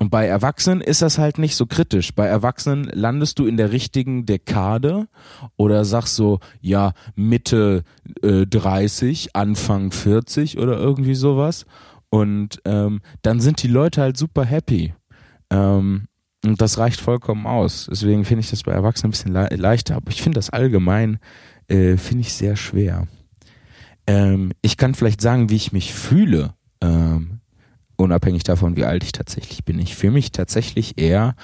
Und 0.00 0.10
bei 0.10 0.26
Erwachsenen 0.26 0.80
ist 0.80 1.02
das 1.02 1.18
halt 1.18 1.38
nicht 1.38 1.56
so 1.56 1.66
kritisch. 1.66 2.14
Bei 2.14 2.26
Erwachsenen 2.26 2.84
landest 2.84 3.38
du 3.38 3.46
in 3.46 3.56
der 3.56 3.72
richtigen 3.72 4.26
Dekade 4.26 5.08
oder 5.56 5.84
sagst 5.84 6.14
so, 6.14 6.38
ja, 6.60 6.92
Mitte 7.16 7.82
äh, 8.22 8.46
30, 8.46 9.34
Anfang 9.34 9.90
40 9.90 10.58
oder 10.58 10.78
irgendwie 10.78 11.16
sowas. 11.16 11.66
Und 12.10 12.60
ähm, 12.64 13.00
dann 13.22 13.40
sind 13.40 13.62
die 13.62 13.68
Leute 13.68 14.00
halt 14.00 14.16
super 14.16 14.44
happy. 14.44 14.94
Ähm, 15.50 16.06
und 16.44 16.60
das 16.60 16.78
reicht 16.78 17.00
vollkommen 17.00 17.46
aus. 17.46 17.88
Deswegen 17.90 18.24
finde 18.24 18.40
ich 18.40 18.50
das 18.50 18.62
bei 18.62 18.72
Erwachsenen 18.72 19.08
ein 19.08 19.12
bisschen 19.12 19.32
le 19.32 19.48
leichter. 19.56 19.96
Aber 19.96 20.12
ich 20.12 20.22
finde 20.22 20.38
das 20.38 20.50
allgemein, 20.50 21.18
äh, 21.66 21.96
finde 21.96 22.22
ich 22.22 22.32
sehr 22.32 22.54
schwer. 22.54 23.08
Ähm, 24.06 24.52
ich 24.62 24.76
kann 24.76 24.94
vielleicht 24.94 25.20
sagen, 25.20 25.50
wie 25.50 25.56
ich 25.56 25.72
mich 25.72 25.92
fühle. 25.92 26.54
Unabhängig 27.98 28.44
davon, 28.44 28.76
wie 28.76 28.84
alt 28.84 29.02
ich 29.02 29.10
tatsächlich 29.10 29.64
bin. 29.64 29.80
Ich 29.80 29.96
fühle 29.96 30.12
mich 30.12 30.30
tatsächlich 30.30 30.98
eher, 30.98 31.34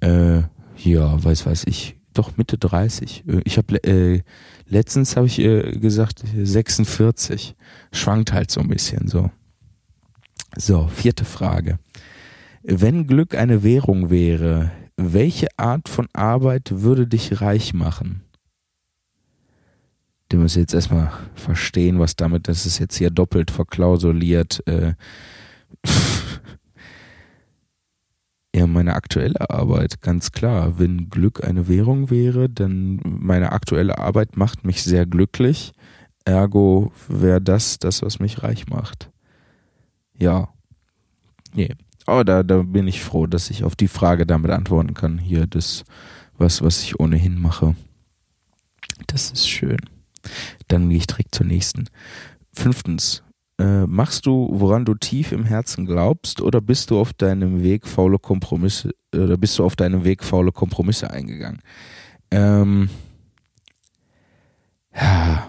äh, 0.00 0.42
ja, 0.76 1.24
weiß 1.24 1.46
weiß 1.46 1.64
ich, 1.68 1.96
doch 2.12 2.36
Mitte 2.36 2.58
30. 2.58 3.24
Äh, 3.28 3.40
ich 3.44 3.58
habe 3.58 3.82
äh, 3.84 4.22
letztens 4.66 5.16
habe 5.16 5.28
ich 5.28 5.38
äh, 5.38 5.78
gesagt 5.78 6.24
46. 6.36 7.54
Schwankt 7.92 8.32
halt 8.32 8.50
so 8.50 8.60
ein 8.60 8.68
bisschen 8.68 9.06
so. 9.06 9.30
So, 10.56 10.88
vierte 10.88 11.24
Frage. 11.24 11.78
Wenn 12.64 13.06
Glück 13.06 13.36
eine 13.36 13.62
Währung 13.62 14.10
wäre, 14.10 14.72
welche 14.96 15.46
Art 15.56 15.88
von 15.88 16.08
Arbeit 16.12 16.82
würde 16.82 17.06
dich 17.06 17.40
reich 17.40 17.72
machen? 17.72 18.22
Du 20.28 20.38
musst 20.38 20.56
jetzt 20.56 20.74
erstmal 20.74 21.12
verstehen, 21.36 22.00
was 22.00 22.16
damit, 22.16 22.48
das 22.48 22.66
ist 22.66 22.80
jetzt 22.80 22.96
hier 22.96 23.10
doppelt 23.10 23.52
verklausuliert. 23.52 24.66
Äh, 24.66 24.94
ja, 28.54 28.66
meine 28.66 28.94
aktuelle 28.94 29.50
Arbeit, 29.50 30.00
ganz 30.00 30.32
klar. 30.32 30.78
Wenn 30.78 31.10
Glück 31.10 31.44
eine 31.44 31.68
Währung 31.68 32.10
wäre, 32.10 32.48
dann 32.48 33.00
meine 33.04 33.52
aktuelle 33.52 33.98
Arbeit 33.98 34.36
macht 34.36 34.64
mich 34.64 34.82
sehr 34.82 35.06
glücklich. 35.06 35.72
Ergo 36.24 36.92
wäre 37.08 37.40
das 37.40 37.78
das, 37.78 38.02
was 38.02 38.20
mich 38.20 38.42
reich 38.42 38.68
macht. 38.68 39.10
Ja. 40.16 40.48
Nee. 41.52 41.74
Aber 42.06 42.24
da, 42.24 42.42
da 42.42 42.62
bin 42.62 42.86
ich 42.86 43.02
froh, 43.02 43.26
dass 43.26 43.50
ich 43.50 43.64
auf 43.64 43.74
die 43.76 43.88
Frage 43.88 44.26
damit 44.26 44.50
antworten 44.52 44.94
kann. 44.94 45.18
Hier, 45.18 45.46
das, 45.46 45.84
was, 46.38 46.62
was 46.62 46.82
ich 46.82 47.00
ohnehin 47.00 47.40
mache. 47.40 47.74
Das 49.06 49.32
ist 49.32 49.48
schön. 49.48 49.78
Dann 50.68 50.88
gehe 50.88 50.98
ich 50.98 51.06
direkt 51.06 51.34
zur 51.34 51.46
nächsten. 51.46 51.86
Fünftens, 52.52 53.23
äh, 53.58 53.86
machst 53.86 54.26
du, 54.26 54.48
woran 54.52 54.84
du 54.84 54.94
tief 54.94 55.32
im 55.32 55.44
Herzen 55.44 55.86
glaubst, 55.86 56.40
oder 56.40 56.60
bist 56.60 56.90
du 56.90 56.98
auf 56.98 57.12
deinem 57.12 57.62
Weg 57.62 57.86
faule 57.86 58.18
Kompromisse, 58.18 58.90
oder 59.14 59.36
bist 59.36 59.58
du 59.58 59.64
auf 59.64 59.76
deinem 59.76 60.04
Weg 60.04 60.24
faule 60.24 60.52
Kompromisse 60.52 61.10
eingegangen? 61.10 61.60
Ähm, 62.30 62.90
ja. 64.94 65.48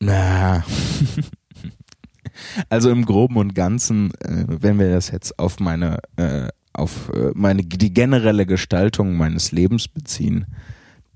Na. 0.00 0.64
also 2.68 2.90
im 2.90 3.04
Groben 3.04 3.36
und 3.36 3.54
Ganzen, 3.54 4.12
äh, 4.20 4.44
wenn 4.46 4.78
wir 4.78 4.90
das 4.90 5.10
jetzt 5.10 5.38
auf 5.38 5.60
meine, 5.60 5.98
äh, 6.16 6.48
auf 6.72 7.10
äh, 7.14 7.30
meine, 7.34 7.62
die 7.62 7.92
generelle 7.92 8.46
Gestaltung 8.46 9.16
meines 9.16 9.50
Lebens 9.52 9.88
beziehen, 9.88 10.46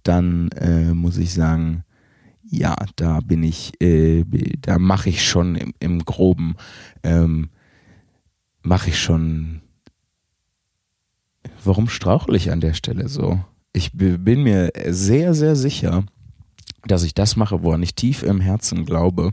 dann 0.03 0.49
äh, 0.53 0.93
muss 0.95 1.19
ich 1.19 1.33
sagen, 1.33 1.85
ja, 2.53 2.77
da 2.97 3.21
bin 3.21 3.43
ich, 3.43 3.73
äh, 3.81 4.25
da 4.61 4.79
mache 4.79 5.09
ich 5.09 5.27
schon 5.27 5.57
im, 5.57 5.73
im 5.81 6.05
Groben, 6.05 6.57
ähm, 7.03 7.49
mache 8.63 8.91
ich 8.91 9.01
schon. 9.01 9.63
Warum 11.65 11.89
strauchle 11.89 12.37
ich 12.37 12.51
an 12.51 12.61
der 12.61 12.75
Stelle 12.75 13.09
so? 13.09 13.41
Ich 13.73 13.93
bin 13.93 14.43
mir 14.43 14.71
sehr, 14.89 15.33
sehr 15.33 15.57
sicher, 15.57 16.05
dass 16.85 17.05
ich 17.05 17.15
das 17.15 17.37
mache, 17.37 17.63
woran 17.63 17.83
ich 17.83 17.95
tief 17.95 18.23
im 18.23 18.41
Herzen 18.41 18.85
glaube. 18.85 19.33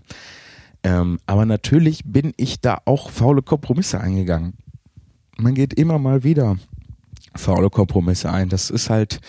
Ähm, 0.84 1.20
aber 1.26 1.46
natürlich 1.46 2.04
bin 2.06 2.34
ich 2.38 2.62
da 2.62 2.80
auch 2.86 3.10
faule 3.10 3.42
Kompromisse 3.42 4.00
eingegangen. 4.00 4.54
Man 5.38 5.56
geht 5.56 5.74
immer 5.74 6.00
mal 6.00 6.24
wieder 6.24 6.58
faule 7.36 7.70
Kompromisse 7.70 8.32
ein. 8.32 8.48
Das 8.48 8.70
ist 8.70 8.90
halt, 8.90 9.20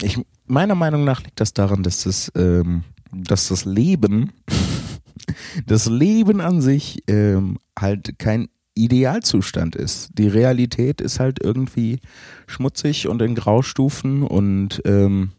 ich, 0.00 0.18
meiner 0.48 0.74
Meinung 0.74 1.04
nach 1.04 1.22
liegt 1.22 1.40
das 1.40 1.52
daran, 1.52 1.82
dass 1.82 2.04
das, 2.04 2.32
ähm, 2.36 2.84
dass 3.12 3.48
das 3.48 3.64
Leben, 3.64 4.32
das 5.66 5.86
Leben 5.86 6.40
an 6.40 6.60
sich 6.60 7.02
ähm, 7.06 7.58
halt 7.78 8.18
kein 8.18 8.48
Idealzustand 8.74 9.74
ist. 9.74 10.10
Die 10.14 10.28
Realität 10.28 11.00
ist 11.00 11.18
halt 11.18 11.42
irgendwie 11.42 12.00
schmutzig 12.46 13.08
und 13.08 13.20
in 13.22 13.34
Graustufen 13.34 14.22
und 14.22 14.80
ähm, 14.84 15.32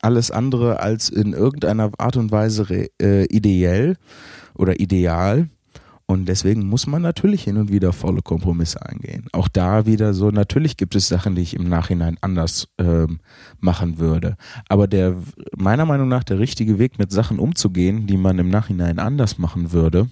alles 0.00 0.30
andere 0.30 0.80
als 0.80 1.08
in 1.08 1.32
irgendeiner 1.32 1.90
Art 1.98 2.16
und 2.16 2.30
Weise 2.30 2.88
äh, 3.00 3.24
ideell 3.26 3.96
oder 4.54 4.78
ideal. 4.80 5.48
Und 6.06 6.26
deswegen 6.26 6.66
muss 6.66 6.86
man 6.86 7.02
natürlich 7.02 7.44
hin 7.44 7.56
und 7.56 7.70
wieder 7.70 7.92
volle 7.92 8.22
Kompromisse 8.22 8.84
eingehen. 8.84 9.26
Auch 9.32 9.48
da 9.48 9.86
wieder 9.86 10.14
so, 10.14 10.30
natürlich 10.30 10.76
gibt 10.76 10.94
es 10.94 11.08
Sachen, 11.08 11.34
die 11.34 11.42
ich 11.42 11.54
im 11.54 11.68
Nachhinein 11.68 12.18
anders 12.20 12.68
ähm, 12.78 13.20
machen 13.60 13.98
würde. 13.98 14.36
Aber 14.68 14.86
der, 14.86 15.16
meiner 15.56 15.86
Meinung 15.86 16.08
nach, 16.08 16.24
der 16.24 16.38
richtige 16.38 16.78
Weg, 16.78 16.98
mit 16.98 17.12
Sachen 17.12 17.38
umzugehen, 17.38 18.06
die 18.06 18.16
man 18.16 18.38
im 18.38 18.50
Nachhinein 18.50 18.98
anders 18.98 19.38
machen 19.38 19.72
würde, 19.72 20.08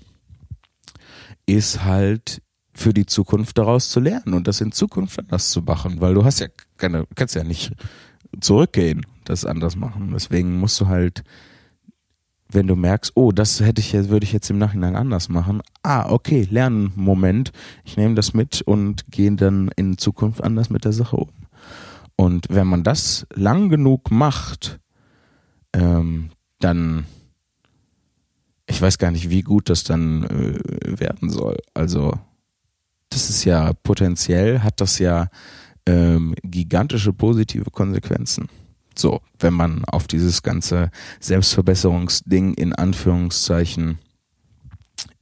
ist 1.46 1.84
halt 1.84 2.40
für 2.72 2.94
die 2.94 3.06
Zukunft 3.06 3.58
daraus 3.58 3.90
zu 3.90 4.00
lernen 4.00 4.34
und 4.34 4.46
das 4.46 4.60
in 4.60 4.72
Zukunft 4.72 5.18
anders 5.18 5.50
zu 5.50 5.62
machen, 5.62 6.00
weil 6.00 6.14
du 6.14 6.24
hast 6.24 6.40
ja 6.40 6.46
keine, 6.78 7.04
kannst 7.14 7.34
ja 7.34 7.44
nicht 7.44 7.72
zurückgehen, 8.40 9.04
das 9.24 9.44
anders 9.44 9.76
machen. 9.76 10.10
Deswegen 10.12 10.58
musst 10.58 10.80
du 10.80 10.86
halt 10.86 11.24
wenn 12.52 12.66
du 12.66 12.76
merkst, 12.76 13.12
oh, 13.14 13.32
das 13.32 13.60
hätte 13.60 13.80
ich 13.80 13.92
jetzt, 13.92 14.08
würde 14.08 14.24
ich 14.24 14.32
jetzt 14.32 14.50
im 14.50 14.58
Nachhinein 14.58 14.96
anders 14.96 15.28
machen. 15.28 15.62
Ah, 15.82 16.10
okay, 16.10 16.46
lernen 16.50 16.92
Moment. 16.96 17.52
Ich 17.84 17.96
nehme 17.96 18.14
das 18.14 18.34
mit 18.34 18.62
und 18.62 19.10
gehe 19.10 19.32
dann 19.32 19.70
in 19.76 19.98
Zukunft 19.98 20.42
anders 20.42 20.70
mit 20.70 20.84
der 20.84 20.92
Sache 20.92 21.16
um. 21.16 21.30
Und 22.16 22.46
wenn 22.50 22.66
man 22.66 22.82
das 22.82 23.26
lang 23.34 23.68
genug 23.68 24.10
macht, 24.10 24.78
ähm, 25.72 26.30
dann, 26.58 27.06
ich 28.66 28.80
weiß 28.80 28.98
gar 28.98 29.10
nicht, 29.10 29.30
wie 29.30 29.42
gut 29.42 29.70
das 29.70 29.84
dann 29.84 30.24
äh, 30.24 31.00
werden 31.00 31.30
soll. 31.30 31.56
Also, 31.72 32.12
das 33.08 33.30
ist 33.30 33.44
ja 33.44 33.72
potenziell, 33.82 34.60
hat 34.60 34.80
das 34.80 34.98
ja 34.98 35.28
ähm, 35.86 36.34
gigantische 36.42 37.12
positive 37.12 37.70
Konsequenzen. 37.70 38.48
So, 38.96 39.20
wenn 39.38 39.54
man 39.54 39.84
auf 39.86 40.06
dieses 40.06 40.42
ganze 40.42 40.90
Selbstverbesserungsding 41.20 42.54
in 42.54 42.74
Anführungszeichen 42.74 43.98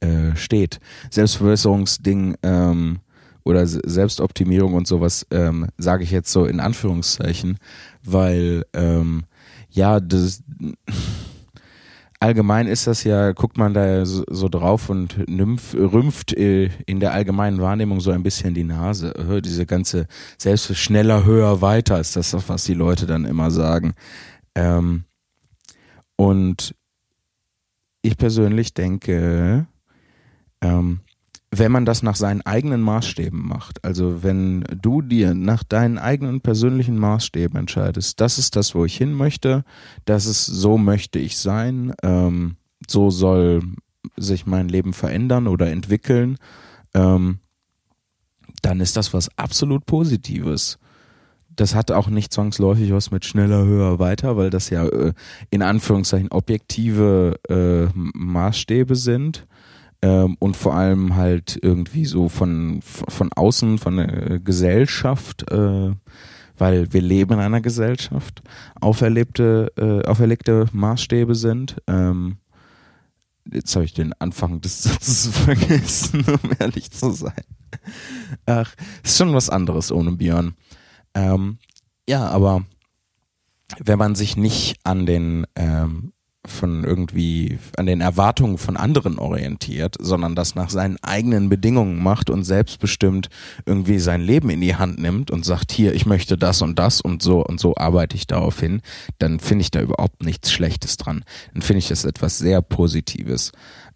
äh, 0.01 0.35
steht. 0.35 0.79
Selbstverbesserungsding 1.09 2.35
ähm, 2.43 2.99
oder 3.43 3.65
Selbstoptimierung 3.67 4.73
und 4.73 4.87
sowas 4.87 5.25
ähm, 5.31 5.67
sage 5.77 6.03
ich 6.03 6.11
jetzt 6.11 6.31
so 6.31 6.45
in 6.45 6.59
Anführungszeichen, 6.59 7.57
weil 8.03 8.65
ähm, 8.73 9.23
ja, 9.69 9.99
das 9.99 10.43
allgemein 12.19 12.67
ist 12.67 12.87
das 12.87 13.03
ja, 13.03 13.31
guckt 13.31 13.57
man 13.57 13.73
da 13.73 14.05
so, 14.05 14.49
drauf 14.49 14.89
und 14.89 15.27
nymph, 15.29 15.73
rümpft 15.73 16.33
äh, 16.33 16.69
in 16.85 16.99
der 16.99 17.13
allgemeinen 17.13 17.61
Wahrnehmung 17.61 18.01
so 18.01 18.11
ein 18.11 18.23
bisschen 18.23 18.53
die 18.53 18.63
Nase. 18.63 19.13
Diese 19.43 19.65
ganze 19.65 20.07
selbst 20.37 20.75
schneller, 20.75 21.25
höher, 21.25 21.61
weiter 21.61 21.99
ist 21.99 22.15
das, 22.15 22.35
was 22.49 22.63
die 22.65 22.73
Leute 22.73 23.05
dann 23.05 23.25
immer 23.25 23.51
sagen. 23.51 23.93
Ähm, 24.55 25.05
und 26.15 26.75
ich 28.01 28.17
persönlich 28.17 28.73
denke, 28.73 29.67
ähm, 30.61 30.99
wenn 31.51 31.71
man 31.71 31.85
das 31.85 32.03
nach 32.03 32.15
seinen 32.15 32.41
eigenen 32.41 32.81
Maßstäben 32.81 33.47
macht, 33.47 33.83
also 33.83 34.21
wenn 34.21 34.63
du 34.81 35.01
dir 35.01 35.33
nach 35.33 35.63
deinen 35.63 35.97
eigenen 35.97 36.41
persönlichen 36.41 36.97
Maßstäben 36.97 37.57
entscheidest, 37.57 38.21
das 38.21 38.37
ist 38.37 38.55
das, 38.55 38.75
wo 38.75 38.85
ich 38.85 38.95
hin 38.95 39.13
möchte, 39.13 39.63
das 40.05 40.27
ist, 40.27 40.45
so 40.45 40.77
möchte 40.77 41.17
ich 41.17 41.37
sein, 41.37 41.93
ähm, 42.03 42.57
so 42.87 43.09
soll 43.09 43.63
sich 44.15 44.45
mein 44.45 44.69
Leben 44.69 44.93
verändern 44.93 45.47
oder 45.47 45.71
entwickeln, 45.71 46.37
ähm, 46.93 47.39
dann 48.61 48.79
ist 48.79 48.95
das 48.95 49.13
was 49.13 49.29
absolut 49.37 49.85
Positives. 49.85 50.77
Das 51.55 51.75
hat 51.75 51.91
auch 51.91 52.09
nicht 52.09 52.31
zwangsläufig 52.31 52.93
was 52.93 53.11
mit 53.11 53.25
schneller, 53.25 53.65
höher, 53.65 53.99
weiter, 53.99 54.37
weil 54.37 54.49
das 54.49 54.69
ja 54.69 54.85
äh, 54.85 55.13
in 55.49 55.61
Anführungszeichen 55.61 56.31
objektive 56.31 57.39
äh, 57.49 57.87
Maßstäbe 57.95 58.95
sind 58.95 59.47
ähm, 60.01 60.37
und 60.39 60.55
vor 60.55 60.75
allem 60.75 61.15
halt 61.15 61.59
irgendwie 61.61 62.05
so 62.05 62.29
von, 62.29 62.81
von 62.81 63.31
außen, 63.33 63.77
von 63.77 63.97
der 63.97 64.39
Gesellschaft, 64.39 65.51
äh, 65.51 65.91
weil 66.57 66.93
wir 66.93 67.01
leben 67.01 67.33
in 67.33 67.39
einer 67.39 67.61
Gesellschaft, 67.61 68.41
auferlebte, 68.79 69.71
äh, 69.77 70.07
auferlegte 70.07 70.67
Maßstäbe 70.71 71.35
sind. 71.35 71.77
Ähm, 71.87 72.37
jetzt 73.51 73.75
habe 73.75 73.85
ich 73.85 73.93
den 73.93 74.13
Anfang 74.19 74.61
des 74.61 74.83
Satzes 74.83 75.27
vergessen, 75.27 76.23
um 76.25 76.51
ehrlich 76.59 76.91
zu 76.91 77.11
sein. 77.11 77.43
Ach, 78.45 78.73
ist 79.03 79.17
schon 79.17 79.33
was 79.33 79.49
anderes 79.49 79.91
ohne 79.91 80.13
Björn. 80.13 80.55
Ähm, 81.13 81.59
ja, 82.07 82.27
aber 82.27 82.65
wenn 83.77 83.99
man 83.99 84.15
sich 84.15 84.35
nicht 84.37 84.79
an 84.83 85.05
den 85.05 85.45
ähm, 85.55 86.13
von 86.47 86.85
irgendwie 86.85 87.59
an 87.75 87.85
den 87.85 87.99
Erwartungen 87.99 88.57
von 88.57 88.77
anderen 88.77 89.19
orientiert, 89.19 89.95
sondern 89.99 90.35
das 90.35 90.55
nach 90.55 90.69
seinen 90.69 90.97
eigenen 91.01 91.49
Bedingungen 91.49 92.01
macht 92.01 92.29
und 92.29 92.45
selbstbestimmt 92.45 93.29
irgendwie 93.65 93.99
sein 93.99 94.21
Leben 94.21 94.49
in 94.49 94.61
die 94.61 94.75
Hand 94.75 94.99
nimmt 94.99 95.31
und 95.31 95.43
sagt, 95.43 95.71
hier, 95.71 95.93
ich 95.93 96.05
möchte 96.05 96.37
das 96.37 96.61
und 96.61 96.79
das 96.79 97.01
und 97.01 97.21
so 97.21 97.43
und 97.43 97.59
so 97.59 97.75
arbeite 97.75 98.15
ich 98.15 98.25
darauf 98.25 98.59
hin, 98.59 98.81
dann 99.17 99.39
finde 99.39 99.63
ich 99.63 99.71
da 99.71 99.81
überhaupt 99.81 100.23
nichts 100.23 100.51
Schlechtes 100.51 100.95
dran. 100.95 101.25
Dann 101.53 101.61
finde 101.61 101.79
ich 101.79 101.89
das 101.89 102.05
etwas 102.05 102.37
sehr 102.37 102.61
Positives 102.61 103.51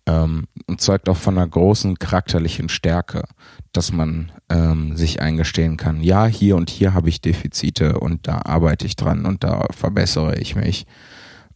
ähm, 0.05 0.45
und 0.67 0.81
zeugt 0.81 1.07
auch 1.07 1.17
von 1.17 1.37
einer 1.37 1.47
großen 1.47 1.97
charakterlichen 1.97 2.67
Stärke, 2.67 3.23
dass 3.71 3.93
man 3.93 4.33
ähm, 4.49 4.97
sich 4.97 5.21
eingestehen 5.21 5.77
kann, 5.77 6.01
ja, 6.03 6.25
hier 6.25 6.57
und 6.57 6.69
hier 6.69 6.93
habe 6.93 7.07
ich 7.07 7.21
Defizite 7.21 7.99
und 7.99 8.27
da 8.27 8.41
arbeite 8.43 8.85
ich 8.85 8.97
dran 8.97 9.25
und 9.25 9.45
da 9.45 9.65
verbessere 9.71 10.37
ich 10.37 10.55
mich 10.55 10.85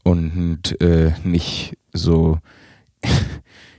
und 0.08 0.80
äh, 0.80 1.12
nicht 1.26 1.78
so 1.92 2.40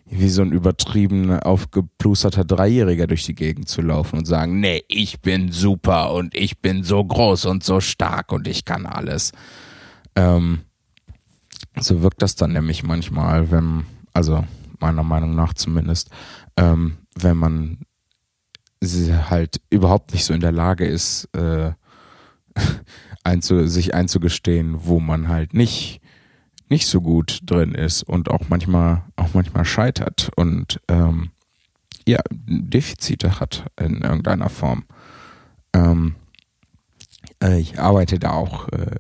wie 0.04 0.28
so 0.28 0.42
ein 0.42 0.52
übertrieben 0.52 1.40
aufgeplusterter 1.40 2.44
Dreijähriger 2.44 3.06
durch 3.06 3.24
die 3.24 3.34
Gegend 3.34 3.68
zu 3.68 3.80
laufen 3.80 4.18
und 4.18 4.26
sagen, 4.26 4.60
nee, 4.60 4.84
ich 4.88 5.22
bin 5.22 5.50
super 5.50 6.12
und 6.12 6.34
ich 6.34 6.58
bin 6.60 6.84
so 6.84 7.02
groß 7.02 7.46
und 7.46 7.64
so 7.64 7.80
stark 7.80 8.30
und 8.30 8.46
ich 8.46 8.66
kann 8.66 8.84
alles. 8.84 9.32
Ähm, 10.16 10.60
so 11.76 12.02
wirkt 12.02 12.20
das 12.20 12.34
dann 12.34 12.52
nämlich 12.52 12.82
manchmal, 12.82 13.50
wenn, 13.50 13.84
also 14.12 14.44
meiner 14.80 15.04
Meinung 15.04 15.34
nach 15.34 15.54
zumindest, 15.54 16.10
ähm, 16.58 16.98
wenn 17.14 17.38
man 17.38 17.78
halt 18.82 19.62
überhaupt 19.70 20.12
nicht 20.12 20.26
so 20.26 20.34
in 20.34 20.40
der 20.40 20.52
Lage 20.52 20.86
ist, 20.86 21.24
äh, 21.34 21.72
einzu, 23.24 23.66
sich 23.66 23.94
einzugestehen, 23.94 24.84
wo 24.84 25.00
man 25.00 25.28
halt 25.28 25.54
nicht 25.54 26.02
nicht 26.68 26.86
so 26.86 27.00
gut 27.00 27.40
drin 27.44 27.74
ist 27.74 28.02
und 28.02 28.30
auch 28.30 28.48
manchmal 28.48 29.02
auch 29.16 29.34
manchmal 29.34 29.64
scheitert 29.64 30.30
und 30.36 30.80
ähm, 30.88 31.30
ja 32.06 32.20
Defizite 32.30 33.40
hat 33.40 33.64
in 33.78 34.02
irgendeiner 34.02 34.48
Form. 34.48 34.84
Ähm, 35.74 36.14
äh, 37.42 37.58
ich 37.58 37.78
arbeite 37.78 38.18
da 38.18 38.32
auch 38.32 38.68
äh, 38.68 38.96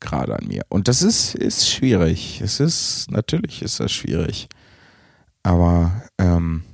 gerade 0.00 0.36
an 0.36 0.46
mir 0.46 0.64
und 0.68 0.88
das 0.88 1.02
ist 1.02 1.34
ist 1.34 1.68
schwierig. 1.68 2.40
Es 2.40 2.60
ist 2.60 3.10
natürlich 3.10 3.62
ist 3.62 3.80
das 3.80 3.92
schwierig, 3.92 4.48
aber 5.42 6.02
ähm, 6.18 6.64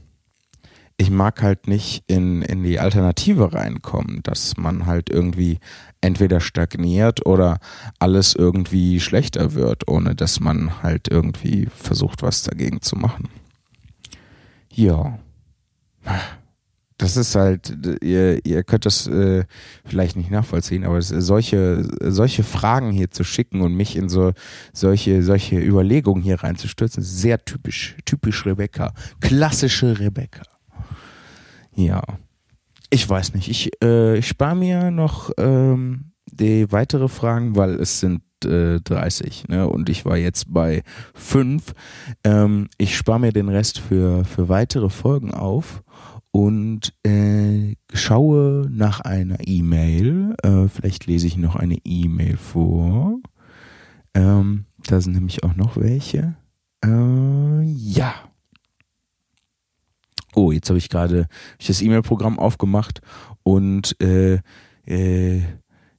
ich 1.00 1.10
mag 1.10 1.40
halt 1.42 1.68
nicht 1.68 2.02
in, 2.08 2.42
in 2.42 2.64
die 2.64 2.80
Alternative 2.80 3.54
reinkommen, 3.54 4.20
dass 4.24 4.56
man 4.56 4.84
halt 4.84 5.08
irgendwie 5.08 5.60
entweder 6.00 6.40
stagniert 6.40 7.24
oder 7.24 7.60
alles 8.00 8.34
irgendwie 8.34 8.98
schlechter 8.98 9.54
wird, 9.54 9.86
ohne 9.88 10.16
dass 10.16 10.40
man 10.40 10.82
halt 10.82 11.08
irgendwie 11.08 11.68
versucht, 11.74 12.22
was 12.22 12.42
dagegen 12.42 12.82
zu 12.82 12.96
machen. 12.96 13.28
Ja. 14.74 15.18
Das 16.96 17.16
ist 17.16 17.36
halt, 17.36 17.76
ihr, 18.02 18.44
ihr 18.44 18.64
könnt 18.64 18.84
das 18.84 19.06
äh, 19.06 19.44
vielleicht 19.84 20.16
nicht 20.16 20.32
nachvollziehen, 20.32 20.82
aber 20.84 21.00
solche, 21.00 21.88
solche 22.00 22.42
Fragen 22.42 22.90
hier 22.90 23.12
zu 23.12 23.22
schicken 23.22 23.60
und 23.60 23.74
mich 23.74 23.94
in 23.94 24.08
so 24.08 24.32
solche, 24.72 25.22
solche 25.22 25.60
Überlegungen 25.60 26.24
hier 26.24 26.42
reinzustürzen, 26.42 27.04
sehr 27.04 27.44
typisch, 27.44 27.94
typisch 28.04 28.44
Rebecca. 28.44 28.92
Klassische 29.20 30.00
Rebecca. 30.00 30.42
Ja. 31.78 32.02
Ich 32.90 33.08
weiß 33.08 33.34
nicht. 33.34 33.48
Ich, 33.48 33.70
äh, 33.82 34.18
ich 34.18 34.26
spare 34.26 34.56
mir 34.56 34.90
noch 34.90 35.30
ähm, 35.38 36.12
die 36.26 36.70
weitere 36.72 37.08
Fragen, 37.08 37.54
weil 37.54 37.74
es 37.74 38.00
sind 38.00 38.22
äh, 38.44 38.80
30, 38.80 39.46
ne? 39.48 39.68
Und 39.68 39.88
ich 39.88 40.04
war 40.04 40.16
jetzt 40.16 40.52
bei 40.52 40.82
5. 41.14 41.74
Ähm, 42.24 42.68
ich 42.78 42.96
spare 42.96 43.20
mir 43.20 43.32
den 43.32 43.48
Rest 43.48 43.78
für, 43.78 44.24
für 44.24 44.48
weitere 44.48 44.90
Folgen 44.90 45.32
auf 45.32 45.84
und 46.32 46.92
äh, 47.04 47.76
schaue 47.92 48.66
nach 48.70 49.00
einer 49.00 49.46
E-Mail. 49.46 50.34
Äh, 50.42 50.66
vielleicht 50.66 51.06
lese 51.06 51.28
ich 51.28 51.36
noch 51.36 51.54
eine 51.54 51.78
E-Mail 51.84 52.36
vor. 52.38 53.20
Ähm, 54.14 54.64
da 54.84 55.00
sind 55.00 55.12
nämlich 55.14 55.44
auch 55.44 55.54
noch 55.54 55.76
welche. 55.76 56.34
Äh, 56.84 57.62
ja. 57.62 58.14
Oh, 60.38 60.52
jetzt 60.52 60.68
habe 60.68 60.78
ich 60.78 60.88
gerade 60.88 61.26
das 61.66 61.82
E-Mail-Programm 61.82 62.38
aufgemacht 62.38 63.00
und 63.42 64.00
äh, 64.00 64.38
äh, 64.86 65.42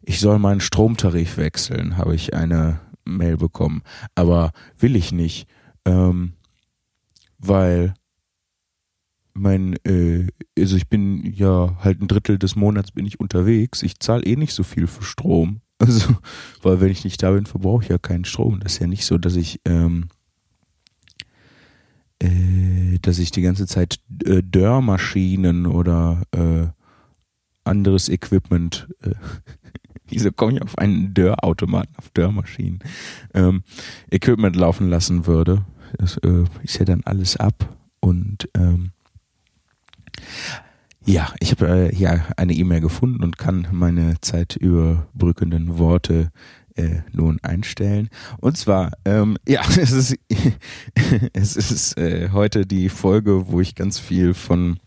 ich 0.02 0.22
soll 0.22 0.40
meinen 0.40 0.62
Stromtarif 0.62 1.36
wechseln, 1.36 1.98
habe 1.98 2.16
ich 2.16 2.34
eine 2.34 2.80
Mail 3.04 3.36
bekommen. 3.36 3.82
Aber 4.16 4.54
will 4.78 4.96
ich 4.96 5.12
nicht, 5.12 5.46
ähm, 5.84 6.36
weil 7.38 7.96
mein, 9.34 9.76
äh, 9.86 10.28
also 10.58 10.78
ich 10.78 10.88
bin 10.88 11.26
ja 11.34 11.76
halt 11.84 12.02
ein 12.02 12.08
Drittel 12.08 12.40
des 12.40 12.56
Monats 12.56 12.94
bin 12.94 13.06
ich 13.06 13.20
unterwegs. 13.20 13.84
Ich 13.84 14.00
zahle 14.00 14.24
eh 14.24 14.38
nicht 14.38 14.54
so 14.54 14.64
viel 14.64 14.88
für 14.88 15.04
Strom. 15.04 15.60
Also, 15.82 16.14
weil 16.62 16.82
wenn 16.82 16.92
ich 16.92 17.06
nicht 17.06 17.24
da 17.24 17.32
bin, 17.32 17.46
verbrauche 17.46 17.84
ich 17.84 17.90
ja 17.90 17.98
keinen 17.98 18.26
Strom. 18.26 18.60
Das 18.60 18.74
ist 18.74 18.80
ja 18.80 18.88
nicht 18.88 19.06
so, 19.06 19.18
dass 19.18 19.38
ich 19.38 19.62
ähm, 19.64 20.10
äh, 22.22 23.00
dass 23.02 23.20
ich 23.20 23.32
die 23.32 23.42
ganze 23.42 23.68
Zeit 23.68 24.00
äh, 24.26 24.42
Dörrmaschinen 24.44 25.66
oder 25.66 26.24
äh, 26.32 26.68
anderes 27.64 28.10
Equipment, 28.10 28.88
äh, 29.02 29.12
wieso 30.08 30.32
komme 30.32 30.54
ich 30.54 30.62
auf 30.62 30.78
einen 30.78 31.14
Dörrautomaten, 31.14 31.96
auf 31.98 32.10
Dörrmaschinen, 32.10 32.80
ähm, 33.34 33.64
Equipment 34.12 34.56
laufen 34.56 34.90
lassen 34.90 35.28
würde. 35.28 35.66
Das 35.98 36.18
äh, 36.18 36.44
ist 36.64 36.80
ja 36.80 36.86
dann 36.86 37.02
alles 37.06 37.38
ab 37.38 37.76
und 38.00 38.50
ähm, 38.56 38.92
ja, 41.06 41.34
ich 41.40 41.52
habe 41.52 41.68
äh, 41.68 41.96
hier 41.96 42.26
eine 42.38 42.54
E-Mail 42.54 42.82
gefunden 42.82 43.24
und 43.24 43.38
kann 43.38 43.68
meine 43.72 44.20
zeitüberbrückenden 44.22 45.78
Worte 45.80 46.32
äh, 46.80 47.02
nun 47.12 47.40
einstellen. 47.44 48.10
Und 48.40 48.58
zwar, 48.58 48.92
ähm, 49.06 49.38
ja, 49.48 49.62
es 49.78 49.92
ist, 49.92 50.16
es 51.34 51.56
ist 51.56 51.98
äh, 51.98 52.30
heute 52.32 52.66
die 52.66 52.90
Folge, 52.90 53.52
wo 53.52 53.60
ich 53.60 53.76
ganz 53.76 54.00
viel 54.00 54.34
von 54.34 54.80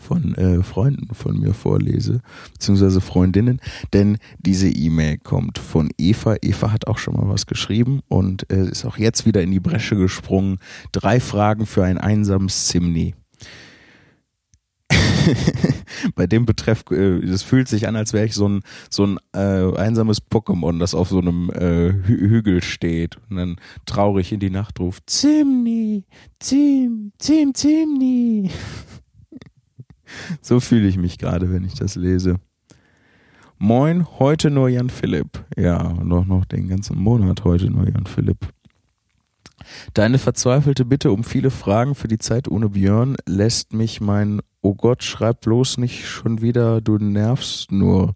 von 0.00 0.34
äh, 0.36 0.62
Freunden 0.62 1.14
von 1.14 1.38
mir 1.38 1.52
vorlese, 1.52 2.22
beziehungsweise 2.54 3.02
Freundinnen, 3.02 3.60
denn 3.92 4.16
diese 4.38 4.68
E-Mail 4.68 5.18
kommt 5.18 5.58
von 5.58 5.90
Eva. 5.98 6.36
Eva 6.40 6.72
hat 6.72 6.86
auch 6.86 6.96
schon 6.96 7.14
mal 7.14 7.28
was 7.28 7.46
geschrieben 7.46 8.00
und 8.08 8.50
äh, 8.50 8.68
ist 8.70 8.86
auch 8.86 8.96
jetzt 8.96 9.26
wieder 9.26 9.42
in 9.42 9.50
die 9.50 9.60
Bresche 9.60 9.96
gesprungen. 9.96 10.58
Drei 10.92 11.20
Fragen 11.20 11.66
für 11.66 11.84
ein 11.84 11.98
einsames 11.98 12.68
Zimni. 12.68 13.14
Bei 16.14 16.26
dem 16.26 16.46
Betreff, 16.46 16.84
äh, 16.90 17.36
fühlt 17.38 17.68
sich 17.68 17.88
an, 17.88 17.96
als 17.96 18.12
wäre 18.12 18.26
ich 18.26 18.34
so 18.34 18.48
ein, 18.48 18.60
so 18.90 19.06
ein 19.06 19.18
äh, 19.34 19.76
einsames 19.76 20.22
Pokémon, 20.22 20.78
das 20.78 20.94
auf 20.94 21.08
so 21.08 21.18
einem 21.18 21.50
äh, 21.50 21.92
Hü 21.92 22.28
Hügel 22.28 22.62
steht 22.62 23.18
und 23.28 23.36
dann 23.36 23.56
traurig 23.86 24.32
in 24.32 24.40
die 24.40 24.50
Nacht 24.50 24.80
ruft, 24.80 25.08
Zimni, 25.08 26.04
Zim, 26.38 27.12
Zim, 27.18 27.54
Zimni. 27.54 28.50
So 30.42 30.60
fühle 30.60 30.88
ich 30.88 30.98
mich 30.98 31.16
gerade, 31.16 31.50
wenn 31.50 31.64
ich 31.64 31.72
das 31.72 31.94
lese. 31.94 32.38
Moin, 33.56 34.06
heute 34.18 34.50
nur 34.50 34.68
Jan 34.68 34.90
Philipp. 34.90 35.42
Ja, 35.56 35.94
noch, 36.04 36.26
noch 36.26 36.44
den 36.44 36.68
ganzen 36.68 36.98
Monat 36.98 37.44
heute 37.44 37.70
nur 37.70 37.88
Jan 37.88 38.04
Philipp. 38.04 38.46
Deine 39.94 40.18
verzweifelte 40.18 40.84
Bitte 40.84 41.12
um 41.12 41.24
viele 41.24 41.50
Fragen 41.50 41.94
für 41.94 42.08
die 42.08 42.18
Zeit 42.18 42.48
ohne 42.48 42.70
Björn 42.70 43.16
lässt 43.26 43.72
mich 43.72 44.00
mein 44.00 44.40
Oh 44.60 44.74
Gott, 44.74 45.02
schreib 45.02 45.40
bloß 45.40 45.78
nicht 45.78 46.06
schon 46.06 46.40
wieder, 46.40 46.80
du 46.80 46.96
nervst 46.96 47.72
nur 47.72 48.14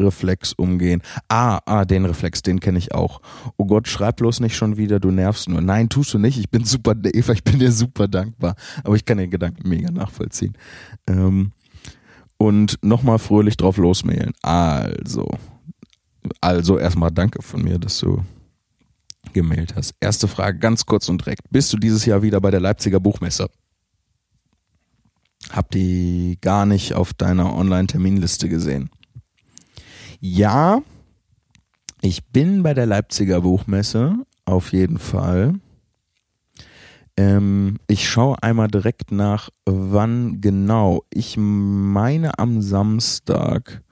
Reflex 0.00 0.52
umgehen. 0.52 1.02
Ah, 1.28 1.60
ah, 1.66 1.84
den 1.84 2.04
Reflex, 2.04 2.42
den 2.42 2.60
kenne 2.60 2.78
ich 2.78 2.94
auch. 2.94 3.20
Oh 3.56 3.64
Gott, 3.64 3.88
schreib 3.88 4.16
bloß 4.16 4.40
nicht 4.40 4.56
schon 4.56 4.76
wieder, 4.76 5.00
du 5.00 5.10
nervst 5.10 5.48
nur. 5.48 5.60
Nein, 5.60 5.88
tust 5.88 6.14
du 6.14 6.18
nicht. 6.18 6.38
Ich 6.38 6.50
bin 6.50 6.64
super, 6.64 6.94
Eva, 7.12 7.32
ich 7.32 7.44
bin 7.44 7.58
dir 7.58 7.72
super 7.72 8.06
dankbar. 8.06 8.56
Aber 8.84 8.94
ich 8.94 9.04
kann 9.04 9.18
den 9.18 9.30
Gedanken 9.30 9.68
mega 9.68 9.90
nachvollziehen. 9.90 10.56
Ähm, 11.08 11.52
und 12.36 12.78
nochmal 12.82 13.18
fröhlich 13.18 13.56
drauf 13.56 13.78
losmailen. 13.78 14.32
Also, 14.42 15.26
also 16.40 16.78
erstmal 16.78 17.10
danke 17.10 17.42
von 17.42 17.62
mir, 17.62 17.78
dass 17.78 17.98
du 17.98 18.22
gemailt 19.36 19.76
hast. 19.76 19.94
Erste 20.00 20.28
Frage, 20.28 20.58
ganz 20.58 20.86
kurz 20.86 21.08
und 21.10 21.20
direkt. 21.20 21.42
Bist 21.50 21.70
du 21.72 21.76
dieses 21.76 22.06
Jahr 22.06 22.22
wieder 22.22 22.40
bei 22.40 22.50
der 22.50 22.60
Leipziger 22.60 23.00
Buchmesse? 23.00 23.50
Hab 25.52 25.70
die 25.70 26.38
gar 26.40 26.64
nicht 26.64 26.94
auf 26.94 27.12
deiner 27.12 27.54
Online-Terminliste 27.54 28.48
gesehen. 28.48 28.88
Ja, 30.20 30.80
ich 32.00 32.24
bin 32.24 32.62
bei 32.62 32.72
der 32.72 32.86
Leipziger 32.86 33.42
Buchmesse, 33.42 34.14
auf 34.46 34.72
jeden 34.72 34.98
Fall. 34.98 35.60
Ähm, 37.18 37.76
ich 37.88 38.08
schaue 38.08 38.42
einmal 38.42 38.68
direkt 38.68 39.12
nach, 39.12 39.50
wann 39.66 40.40
genau. 40.40 41.02
Ich 41.12 41.36
meine 41.36 42.38
am 42.38 42.62
Samstag, 42.62 43.82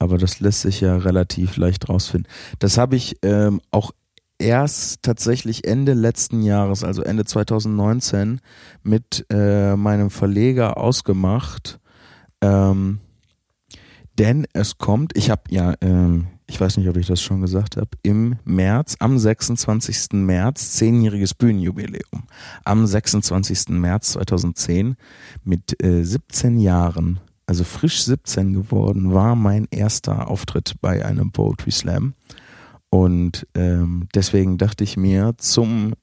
aber 0.00 0.18
das 0.18 0.40
lässt 0.40 0.62
sich 0.62 0.80
ja 0.80 0.96
relativ 0.96 1.56
leicht 1.56 1.88
rausfinden. 1.88 2.30
Das 2.58 2.76
habe 2.76 2.96
ich 2.96 3.16
ähm, 3.22 3.60
auch 3.70 3.92
erst 4.38 5.02
tatsächlich 5.02 5.66
Ende 5.66 5.94
letzten 5.94 6.42
Jahres, 6.42 6.84
also 6.84 7.02
Ende 7.02 7.24
2019, 7.24 8.40
mit 8.82 9.26
äh, 9.30 9.76
meinem 9.76 10.10
Verleger 10.10 10.76
ausgemacht. 10.76 11.80
Ähm, 12.40 13.00
denn 14.18 14.46
es 14.52 14.78
kommt, 14.78 15.16
ich 15.16 15.30
habe 15.30 15.42
ja, 15.50 15.74
ähm, 15.80 16.28
ich 16.46 16.60
weiß 16.60 16.76
nicht, 16.76 16.88
ob 16.88 16.96
ich 16.96 17.06
das 17.06 17.22
schon 17.22 17.40
gesagt 17.40 17.76
habe, 17.76 17.88
im 18.02 18.36
März, 18.44 18.96
am 19.00 19.18
26. 19.18 20.12
März, 20.12 20.72
zehnjähriges 20.72 21.34
Bühnenjubiläum. 21.34 22.24
Am 22.64 22.86
26. 22.86 23.70
März 23.70 24.12
2010 24.12 24.96
mit 25.42 25.82
äh, 25.82 26.04
17 26.04 26.58
Jahren, 26.58 27.18
also 27.46 27.64
frisch 27.64 28.04
17 28.04 28.52
geworden, 28.52 29.12
war 29.12 29.34
mein 29.36 29.66
erster 29.70 30.28
Auftritt 30.28 30.74
bei 30.80 31.04
einem 31.04 31.32
Poetry 31.32 31.72
Slam. 31.72 32.14
Und 32.94 33.48
ähm, 33.56 34.06
deswegen 34.14 34.56
dachte 34.56 34.84
ich 34.84 34.96
mir, 34.96 35.34
zum 35.38 35.94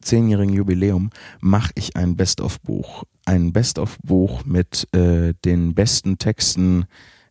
zehnjährigen 0.00 0.54
Jubiläum 0.54 1.10
mache 1.40 1.72
ich 1.74 1.96
ein 1.96 2.14
Best-of-Buch. 2.14 3.02
Ein 3.24 3.52
Best-of-Buch 3.52 4.44
mit 4.44 4.86
äh, 4.94 5.34
den 5.44 5.74
besten 5.74 6.18
Texten, 6.18 6.84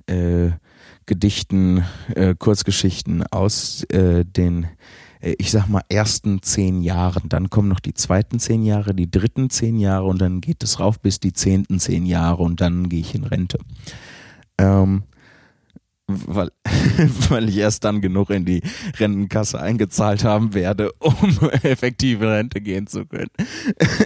äh, 0.07 0.49
Gedichten, 1.05 1.85
äh, 2.13 2.35
Kurzgeschichten 2.37 3.23
aus 3.27 3.85
äh, 3.85 4.25
den, 4.25 4.67
äh, 5.21 5.35
ich 5.37 5.49
sag 5.49 5.69
mal, 5.69 5.83
ersten 5.87 6.41
zehn 6.41 6.81
Jahren. 6.81 7.29
Dann 7.29 7.49
kommen 7.49 7.69
noch 7.69 7.79
die 7.79 7.93
zweiten 7.93 8.39
zehn 8.39 8.63
Jahre, 8.63 8.93
die 8.93 9.09
dritten 9.09 9.49
zehn 9.49 9.79
Jahre 9.79 10.07
und 10.07 10.19
dann 10.19 10.41
geht 10.41 10.61
es 10.61 10.81
rauf 10.81 10.99
bis 10.99 11.21
die 11.21 11.31
zehnten 11.31 11.79
zehn 11.79 12.05
Jahre 12.05 12.43
und 12.43 12.59
dann 12.59 12.89
gehe 12.89 12.99
ich 12.99 13.15
in 13.15 13.23
Rente. 13.23 13.59
Ähm, 14.57 15.03
weil, 16.07 16.51
weil 17.29 17.49
ich 17.49 17.57
erst 17.57 17.83
dann 17.83 18.01
genug 18.01 18.29
in 18.29 18.45
die 18.45 18.61
Rentenkasse 18.97 19.59
eingezahlt 19.59 20.23
haben 20.23 20.53
werde, 20.53 20.91
um 20.99 21.15
effektive 21.63 22.31
Rente 22.31 22.61
gehen 22.61 22.87
zu 22.87 23.05
können. 23.05 23.31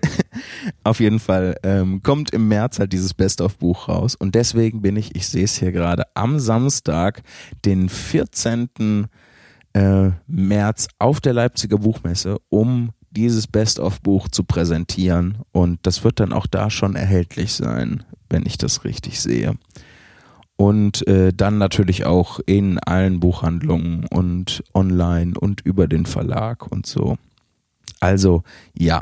Auf 0.84 1.00
jeden 1.00 1.20
Fall 1.20 1.58
ähm, 1.64 2.02
kommt 2.04 2.32
im 2.32 2.48
März 2.48 2.80
halt 2.80 2.94
dieses 2.94 3.14
Best-of-Buch 3.14 3.90
raus 3.90 4.16
und 4.16 4.36
deswegen 4.36 4.82
bin 4.82 4.96
ich, 4.96 5.16
ich 5.16 5.28
sehe 5.28 5.44
es 5.44 5.58
hier 5.58 5.72
gerade, 5.72 6.04
am 6.14 6.40
Samstag, 6.40 7.22
den 7.66 7.90
14. 7.90 9.08
Äh, 9.74 10.12
März 10.28 10.88
auf 10.98 11.22
der 11.22 11.34
Leipziger 11.34 11.78
Buchmesse, 11.78 12.38
um 12.50 12.90
dieses 13.12 13.48
Best-of-Buch 13.48 14.30
zu 14.30 14.44
präsentieren 14.44 15.40
und 15.52 15.80
das 15.84 16.04
wird 16.04 16.20
dann 16.20 16.34
auch 16.34 16.48
da 16.48 16.70
schon 16.70 16.96
erhältlich 16.96 17.54
sein, 17.54 18.04
wenn 18.30 18.46
ich 18.46 18.58
das 18.58 18.84
richtig 18.84 19.20
sehe 19.20 19.56
und 20.60 21.08
äh, 21.08 21.32
dann 21.34 21.58
natürlich 21.58 22.06
auch 22.06 22.42
in 22.46 22.80
allen 22.80 23.22
Buchhandlungen 23.22 24.06
und 24.12 24.62
online 24.74 25.40
und 25.40 25.62
über 25.62 25.88
den 25.88 26.06
Verlag 26.06 26.70
und 26.70 26.86
so. 26.86 27.18
Also 28.02 28.44
ja, 28.78 29.02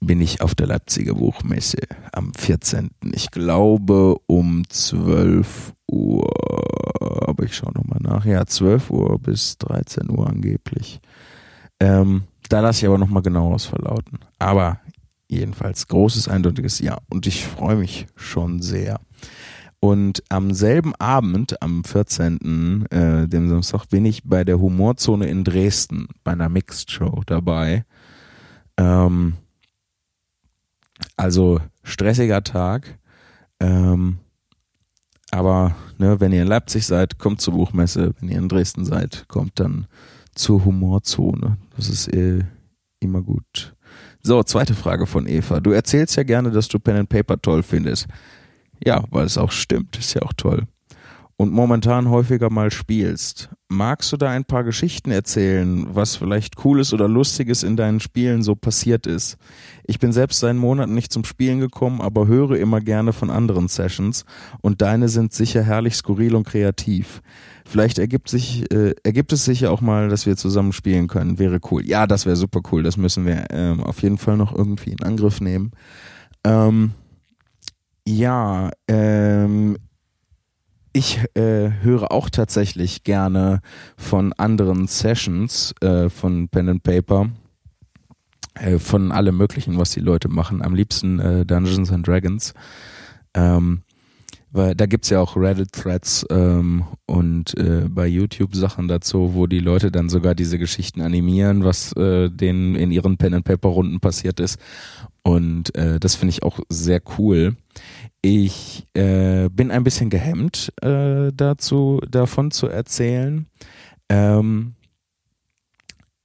bin 0.00 0.22
ich 0.22 0.40
auf 0.40 0.54
der 0.54 0.68
Leipziger 0.68 1.12
Buchmesse 1.12 1.76
am 2.12 2.32
14. 2.32 2.88
Ich 3.12 3.32
glaube 3.32 4.16
um 4.26 4.62
12 4.66 5.74
Uhr, 5.90 7.28
aber 7.28 7.44
ich 7.44 7.54
schaue 7.54 7.74
nochmal 7.74 8.00
nach. 8.00 8.24
Ja, 8.24 8.46
12 8.46 8.90
Uhr 8.90 9.18
bis 9.18 9.58
13 9.58 10.08
Uhr 10.08 10.26
angeblich. 10.26 11.00
Ähm, 11.80 12.22
da 12.48 12.60
lasse 12.60 12.78
ich 12.78 12.86
aber 12.86 12.96
nochmal 12.96 13.22
genaueres 13.22 13.66
verlauten. 13.66 14.20
Aber 14.38 14.80
jedenfalls 15.28 15.86
großes, 15.86 16.28
eindeutiges 16.28 16.78
Ja. 16.78 16.96
Und 17.10 17.26
ich 17.26 17.46
freue 17.46 17.76
mich 17.76 18.06
schon 18.16 18.62
sehr. 18.62 19.00
Und 19.84 20.22
am 20.30 20.54
selben 20.54 20.94
Abend, 20.94 21.60
am 21.60 21.84
14., 21.84 22.86
äh, 22.90 23.28
dem 23.28 23.50
Samstag, 23.50 23.84
bin 23.90 24.06
ich 24.06 24.24
bei 24.24 24.42
der 24.42 24.58
Humorzone 24.58 25.26
in 25.26 25.44
Dresden 25.44 26.08
bei 26.24 26.32
einer 26.32 26.48
Mixed 26.48 26.90
Show 26.90 27.20
dabei. 27.26 27.84
Ähm, 28.78 29.34
also 31.18 31.60
stressiger 31.82 32.42
Tag. 32.42 32.98
Ähm, 33.60 34.20
aber 35.30 35.76
ne, 35.98 36.18
wenn 36.18 36.32
ihr 36.32 36.40
in 36.40 36.48
Leipzig 36.48 36.86
seid, 36.86 37.18
kommt 37.18 37.42
zur 37.42 37.52
Buchmesse. 37.52 38.14
Wenn 38.18 38.30
ihr 38.30 38.38
in 38.38 38.48
Dresden 38.48 38.86
seid, 38.86 39.26
kommt 39.28 39.60
dann 39.60 39.86
zur 40.34 40.64
Humorzone. 40.64 41.58
Das 41.76 41.90
ist 41.90 42.08
äh, 42.08 42.42
immer 43.00 43.20
gut. 43.20 43.74
So, 44.22 44.42
zweite 44.44 44.72
Frage 44.72 45.06
von 45.06 45.26
Eva. 45.28 45.60
Du 45.60 45.72
erzählst 45.72 46.16
ja 46.16 46.22
gerne, 46.22 46.50
dass 46.50 46.68
du 46.68 46.78
Pen 46.78 46.96
and 46.96 47.10
Paper 47.10 47.38
toll 47.38 47.62
findest. 47.62 48.06
Ja, 48.82 49.04
weil 49.10 49.26
es 49.26 49.38
auch 49.38 49.52
stimmt, 49.52 49.98
ist 49.98 50.14
ja 50.14 50.22
auch 50.22 50.32
toll. 50.32 50.66
Und 51.36 51.52
momentan 51.52 52.10
häufiger 52.10 52.48
mal 52.48 52.70
spielst. 52.70 53.50
Magst 53.68 54.12
du 54.12 54.16
da 54.16 54.30
ein 54.30 54.44
paar 54.44 54.62
Geschichten 54.62 55.10
erzählen, 55.10 55.84
was 55.88 56.14
vielleicht 56.14 56.54
Cooles 56.54 56.92
oder 56.92 57.08
Lustiges 57.08 57.64
in 57.64 57.76
deinen 57.76 57.98
Spielen 57.98 58.44
so 58.44 58.54
passiert 58.54 59.08
ist? 59.08 59.36
Ich 59.84 59.98
bin 59.98 60.12
selbst 60.12 60.38
seit 60.38 60.54
Monaten 60.54 60.94
nicht 60.94 61.12
zum 61.12 61.24
Spielen 61.24 61.58
gekommen, 61.58 62.00
aber 62.00 62.28
höre 62.28 62.52
immer 62.52 62.80
gerne 62.80 63.12
von 63.12 63.30
anderen 63.30 63.66
Sessions 63.66 64.24
und 64.60 64.80
deine 64.80 65.08
sind 65.08 65.32
sicher 65.32 65.64
herrlich 65.64 65.96
skurril 65.96 66.36
und 66.36 66.46
kreativ. 66.46 67.20
Vielleicht 67.66 67.98
ergibt 67.98 68.28
sich, 68.28 68.70
äh, 68.72 68.94
ergibt 69.02 69.32
es 69.32 69.44
sich 69.44 69.62
ja 69.62 69.70
auch 69.70 69.80
mal, 69.80 70.08
dass 70.08 70.26
wir 70.26 70.36
zusammen 70.36 70.72
spielen 70.72 71.08
können. 71.08 71.40
Wäre 71.40 71.58
cool. 71.72 71.84
Ja, 71.84 72.06
das 72.06 72.26
wäre 72.26 72.36
super 72.36 72.60
cool. 72.70 72.84
Das 72.84 72.96
müssen 72.96 73.26
wir 73.26 73.46
ähm, 73.50 73.82
auf 73.82 74.02
jeden 74.02 74.18
Fall 74.18 74.36
noch 74.36 74.54
irgendwie 74.54 74.90
in 74.92 75.02
Angriff 75.02 75.40
nehmen. 75.40 75.72
Ähm, 76.44 76.92
ja, 78.06 78.70
ähm, 78.88 79.76
ich 80.92 81.18
äh, 81.34 81.70
höre 81.82 82.12
auch 82.12 82.30
tatsächlich 82.30 83.02
gerne 83.02 83.60
von 83.96 84.32
anderen 84.34 84.86
Sessions 84.86 85.74
äh, 85.80 86.08
von 86.08 86.48
Pen 86.48 86.68
and 86.68 86.82
Paper, 86.82 87.30
äh, 88.54 88.78
von 88.78 89.10
allem 89.10 89.36
Möglichen, 89.36 89.76
was 89.76 89.90
die 89.90 90.00
Leute 90.00 90.28
machen. 90.28 90.62
Am 90.62 90.74
liebsten 90.74 91.18
äh, 91.18 91.44
Dungeons 91.44 91.90
and 91.90 92.06
Dragons. 92.06 92.54
Ähm, 93.34 93.82
weil 94.54 94.76
da 94.76 94.86
gibt's 94.86 95.10
ja 95.10 95.20
auch 95.20 95.36
Reddit-Threads 95.36 96.26
ähm, 96.30 96.84
und 97.06 97.58
äh, 97.58 97.88
bei 97.88 98.06
YouTube 98.06 98.54
Sachen 98.54 98.86
dazu, 98.86 99.34
wo 99.34 99.48
die 99.48 99.58
Leute 99.58 99.90
dann 99.90 100.08
sogar 100.08 100.36
diese 100.36 100.60
Geschichten 100.60 101.00
animieren, 101.00 101.64
was 101.64 101.92
äh, 101.94 102.30
denen 102.30 102.76
in 102.76 102.92
ihren 102.92 103.16
Pen-and-Paper-Runden 103.16 103.98
passiert 103.98 104.38
ist. 104.38 104.60
Und 105.24 105.74
äh, 105.74 105.98
das 105.98 106.14
finde 106.14 106.30
ich 106.30 106.42
auch 106.42 106.60
sehr 106.68 107.00
cool. 107.18 107.56
Ich 108.20 108.86
äh, 108.94 109.48
bin 109.48 109.70
ein 109.70 109.82
bisschen 109.82 110.10
gehemmt 110.10 110.72
äh, 110.82 111.32
dazu, 111.34 112.00
davon 112.08 112.50
zu 112.50 112.68
erzählen. 112.68 113.46
Ähm, 114.10 114.74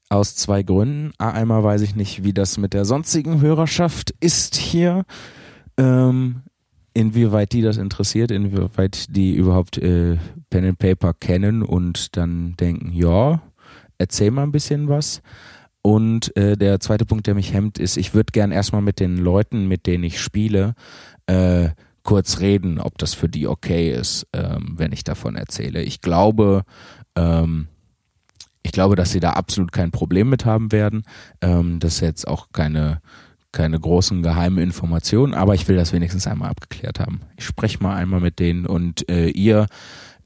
aus 0.10 0.36
zwei 0.36 0.64
Gründen. 0.64 1.14
Einmal 1.18 1.64
weiß 1.64 1.82
ich 1.82 1.95
nicht, 1.95 2.24
wie 2.24 2.34
das 2.34 2.58
mit 2.58 2.74
der 2.74 2.84
sonstigen 2.84 3.41
Hörerschaft 3.41 4.14
ist 4.20 4.56
hier. 4.56 5.06
Ähm, 5.78 6.41
inwieweit 6.93 7.54
die 7.54 7.62
das 7.62 7.78
interessiert, 7.78 8.32
inwieweit 8.32 9.16
die 9.16 9.34
überhaupt 9.36 9.78
äh, 9.78 10.18
Pen 10.50 10.66
and 10.66 10.80
Paper 10.80 11.14
kennen 11.14 11.64
und 11.64 12.18
dann 12.18 12.58
denken, 12.58 12.91
ja, 12.91 13.41
erzähl 13.97 14.32
mal 14.32 14.43
ein 14.43 14.52
bisschen 14.52 14.89
was. 14.89 15.22
Und 15.82 16.36
äh, 16.36 16.57
der 16.57 16.80
zweite 16.80 17.05
Punkt, 17.05 17.27
der 17.27 17.36
mich 17.36 17.53
hemmt, 17.53 17.80
ist, 17.80 17.97
ich 17.97 18.13
würde 18.13 18.32
gern 18.32 18.51
erstmal 18.51 18.82
mit 18.82 18.99
den 18.99 19.17
Leuten, 19.17 19.67
mit 19.67 19.88
denen 19.88 20.03
ich 20.03 20.19
spiele, 20.19 20.73
äh, 21.27 21.69
kurz 22.03 22.39
reden, 22.39 22.80
ob 22.80 22.97
das 22.97 23.13
für 23.13 23.30
die 23.30 23.47
okay 23.47 23.91
ist, 23.91 24.27
ähm, 24.34 24.73
wenn 24.77 24.91
ich 24.91 25.03
davon 25.03 25.36
erzähle. 25.36 25.82
Ich 25.84 26.01
glaube, 26.01 26.63
ähm, 27.15 27.67
ich 28.63 28.71
glaube, 28.71 28.95
dass 28.95 29.11
sie 29.11 29.19
da 29.19 29.32
absolut 29.32 29.71
kein 29.71 29.91
Problem 29.91 30.30
mit 30.30 30.45
haben 30.45 30.71
werden. 30.71 31.03
Ähm, 31.41 31.80
das 31.80 31.95
ist 31.95 32.01
jetzt 32.01 32.27
auch 32.27 32.47
keine 32.51 33.01
keine 33.51 33.80
großen 33.80 34.21
geheimen 34.21 34.59
Informationen, 34.59 35.34
aber 35.34 35.55
ich 35.55 35.67
will 35.67 35.75
das 35.75 35.91
wenigstens 35.91 36.27
einmal 36.27 36.49
abgeklärt 36.49 36.99
haben. 36.99 37.21
Ich 37.36 37.45
spreche 37.45 37.82
mal 37.82 37.95
einmal 37.95 38.19
mit 38.19 38.39
denen 38.39 38.65
und 38.65 39.09
äh, 39.09 39.30
ihr, 39.30 39.65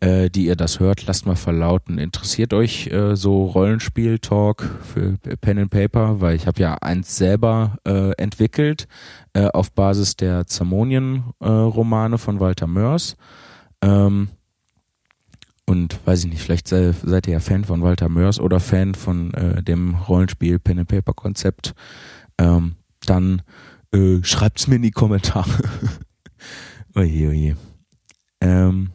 äh, 0.04 0.30
die 0.30 0.48
ihr 0.48 0.58
das 0.58 0.82
hört, 0.82 1.06
lasst 1.06 1.26
mal 1.26 1.38
verlauten. 1.38 1.98
Interessiert 1.98 2.54
euch 2.54 2.88
äh, 2.88 3.16
so 3.16 3.46
Rollenspiel-Talk 3.46 4.70
für 4.82 5.18
Pen 5.40 5.60
and 5.60 5.72
Paper? 5.72 6.20
Weil 6.20 6.36
ich 6.36 6.46
habe 6.46 6.62
ja 6.62 6.76
eins 6.82 7.16
selber 7.16 7.78
äh, 7.88 8.12
entwickelt 8.18 8.88
äh, 9.34 9.48
auf 9.48 9.72
Basis 9.72 10.18
der 10.18 10.46
Zamonien-Romane 10.46 12.18
von 12.18 12.42
Walter 12.42 12.68
Mörs. 12.68 13.16
Ähm, 13.82 14.28
und 15.66 15.98
weiß 16.06 16.26
ich 16.26 16.32
nicht, 16.32 16.42
vielleicht 16.42 16.68
sei, 16.68 16.94
seid 17.04 17.28
ihr 17.28 17.34
ja 17.34 17.40
Fan 17.40 17.64
von 17.64 17.82
Walter 17.82 18.10
Mörs 18.10 18.42
oder 18.42 18.60
Fan 18.60 18.96
von 18.96 19.34
äh, 19.34 19.64
dem 19.64 19.96
Rollenspiel 19.96 20.60
Pen 20.60 20.80
and 20.80 20.90
Paper 20.90 21.14
Konzept. 21.14 21.74
Ähm, 22.38 22.76
dann 23.06 23.42
äh, 23.94 24.22
schreibt's 24.22 24.68
mir 24.68 24.76
in 24.76 24.82
die 24.82 24.92
Kommentare. 24.92 25.50
oje, 26.96 27.30
oje. 27.30 27.58
Ähm, 28.42 28.90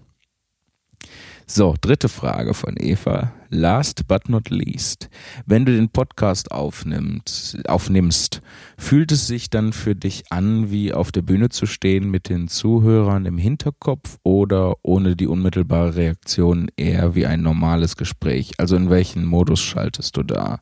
so, 1.51 1.75
dritte 1.81 2.11
Frage 2.11 2.53
von 2.53 2.75
Eva. 2.79 3.33
Last 3.49 4.07
but 4.07 4.29
not 4.29 4.51
least. 4.51 5.09
Wenn 5.47 5.65
du 5.65 5.75
den 5.75 5.89
Podcast 5.89 6.53
aufnimmst, 6.53 7.67
aufnimmst, 7.67 8.43
fühlt 8.77 9.11
es 9.13 9.27
sich 9.27 9.49
dann 9.49 9.73
für 9.73 9.95
dich 9.95 10.25
an, 10.31 10.71
wie 10.71 10.93
auf 10.93 11.11
der 11.11 11.23
Bühne 11.23 11.49
zu 11.49 11.65
stehen 11.65 12.11
mit 12.11 12.29
den 12.29 12.49
Zuhörern 12.49 13.25
im 13.25 13.39
Hinterkopf 13.39 14.19
oder 14.23 14.77
ohne 14.83 15.17
die 15.17 15.27
unmittelbare 15.27 15.97
Reaktion 15.97 16.71
eher 16.77 17.15
wie 17.15 17.25
ein 17.25 17.41
normales 17.41 17.97
Gespräch? 17.97 18.53
Also 18.59 18.77
in 18.77 18.91
welchen 18.91 19.25
Modus 19.25 19.61
schaltest 19.61 20.19
du 20.19 20.25
da? 20.25 20.61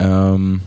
Ähm, 0.00 0.62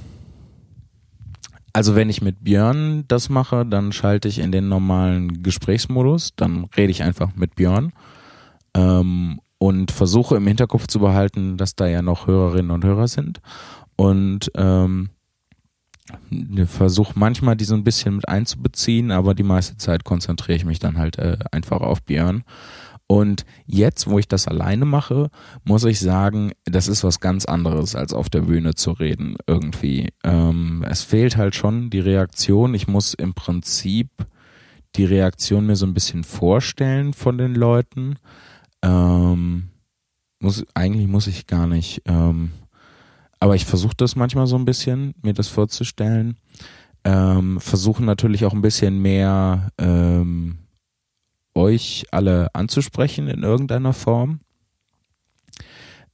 also 1.74 1.96
wenn 1.96 2.10
ich 2.10 2.22
mit 2.22 2.46
Björn 2.46 3.04
das 3.10 3.28
mache, 3.28 3.66
dann 3.66 3.92
schalte 3.92 4.30
ich 4.30 4.40
in 4.40 4.54
den 4.54 4.70
normalen 4.70 5.44
Gesprächsmodus, 5.44 6.38
dann 6.38 6.70
rede 6.78 6.92
ich 6.92 7.04
einfach 7.04 7.36
mit 7.36 7.56
Björn 7.56 7.92
ähm, 8.76 9.40
und 9.58 9.92
versuche 9.92 10.36
im 10.36 10.48
Hinterkopf 10.48 10.88
zu 10.88 11.00
behalten, 11.00 11.58
dass 11.58 11.76
da 11.76 11.88
ja 11.88 12.02
noch 12.02 12.28
Hörerinnen 12.28 12.72
und 12.72 12.84
Hörer 12.84 13.08
sind 13.08 13.40
und 13.96 14.52
ähm, 14.56 15.10
versuche 16.66 17.14
manchmal 17.16 17.56
die 17.56 17.64
so 17.64 17.76
ein 17.76 17.86
bisschen 17.86 18.18
mit 18.18 18.28
einzubeziehen, 18.28 19.12
aber 19.12 19.34
die 19.34 19.44
meiste 19.44 19.78
Zeit 19.78 20.04
konzentriere 20.04 20.58
ich 20.58 20.66
mich 20.66 20.80
dann 20.80 20.98
halt 20.98 21.18
äh, 21.18 21.38
einfach 21.52 21.82
auf 21.82 22.04
Björn 22.04 22.44
und 23.08 23.46
jetzt, 23.66 24.08
wo 24.08 24.18
ich 24.18 24.28
das 24.28 24.48
alleine 24.48 24.86
mache, 24.86 25.30
muss 25.64 25.84
ich 25.84 26.00
sagen, 26.00 26.52
das 26.66 26.88
ist 26.88 27.04
was 27.04 27.20
ganz 27.20 27.46
anderes, 27.46 27.96
als 27.96 28.14
auf 28.14 28.30
der 28.30 28.42
Bühne 28.42 28.76
zu 28.76 28.92
reden 28.92 29.36
irgendwie. 29.46 30.10
Ähm, 30.24 30.84
es 30.90 31.04
fehlt 31.04 31.38
halt 31.38 31.56
schon 31.56 31.90
die 31.90 32.00
Reaktion. 32.00 32.74
Ich 32.74 32.88
muss 32.88 33.14
im 33.14 33.34
Prinzip 33.34 34.10
die 34.96 35.06
Reaktion 35.06 35.66
mir 35.66 35.76
so 35.76 35.86
ein 35.86 35.94
bisschen 35.94 36.24
vorstellen 36.24 37.14
von 37.14 37.38
den 37.38 37.56
Leuten. 37.56 38.16
Ähm, 38.84 39.70
muss, 40.40 40.66
eigentlich 40.76 41.08
muss 41.08 41.28
ich 41.28 41.48
gar 41.48 41.66
nicht. 41.68 42.02
Ähm, 42.06 42.52
aber 43.40 43.56
ich 43.56 43.66
versuche 43.66 43.96
das 43.98 44.16
manchmal 44.16 44.46
so 44.46 44.56
ein 44.56 44.66
bisschen, 44.66 45.16
mir 45.22 45.34
das 45.34 45.48
vorzustellen. 45.48 46.38
Ähm, 47.04 47.60
versuchen 47.60 48.06
natürlich 48.06 48.46
auch 48.46 48.54
ein 48.54 48.62
bisschen 48.62 49.02
mehr 49.02 49.70
ähm, 49.78 50.60
euch 51.56 52.06
alle 52.12 52.54
anzusprechen 52.54 53.28
in 53.28 53.44
irgendeiner 53.44 53.94
Form. 53.94 54.40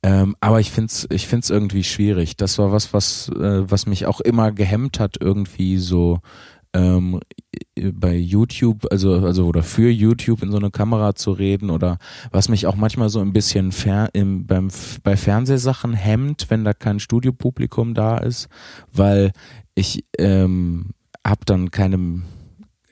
Ähm, 0.01 0.36
aber 0.39 0.59
ich 0.59 0.72
find's, 0.72 1.07
ich 1.11 1.28
find's 1.28 1.49
irgendwie 1.49 1.84
schwierig. 1.84 2.38
Das 2.38 2.57
war 2.57 2.72
was, 2.72 2.93
was, 2.93 3.30
äh, 3.30 3.70
was 3.70 3.86
mich 3.86 4.05
auch 4.05 4.22
immer 4.22 4.51
gehemmt 4.51 4.99
hat, 4.99 5.17
irgendwie 5.20 5.78
so 5.78 6.22
ähm, 6.74 7.20
bei 7.93 8.15
YouTube, 8.15 8.86
also 8.91 9.13
also 9.13 9.47
oder 9.47 9.63
für 9.63 9.89
YouTube 9.89 10.43
in 10.43 10.51
so 10.51 10.57
eine 10.57 10.72
Kamera 10.72 11.15
zu 11.15 11.32
reden 11.32 11.70
oder 11.70 11.97
was 12.32 12.49
mich 12.49 12.67
auch 12.67 12.76
manchmal 12.76 13.09
so 13.09 13.20
ein 13.20 13.34
bisschen 13.34 13.72
fer 13.72 14.09
im, 14.13 14.45
beim 14.45 14.70
bei 15.03 15.17
Fernsehsachen 15.17 15.93
hemmt, 15.93 16.49
wenn 16.49 16.63
da 16.63 16.74
kein 16.74 16.99
Studiopublikum 16.99 17.93
da 17.93 18.17
ist, 18.17 18.49
weil 18.91 19.32
ich 19.76 20.05
ähm, 20.17 20.91
hab 21.26 21.45
dann 21.45 21.72
keine 21.72 22.22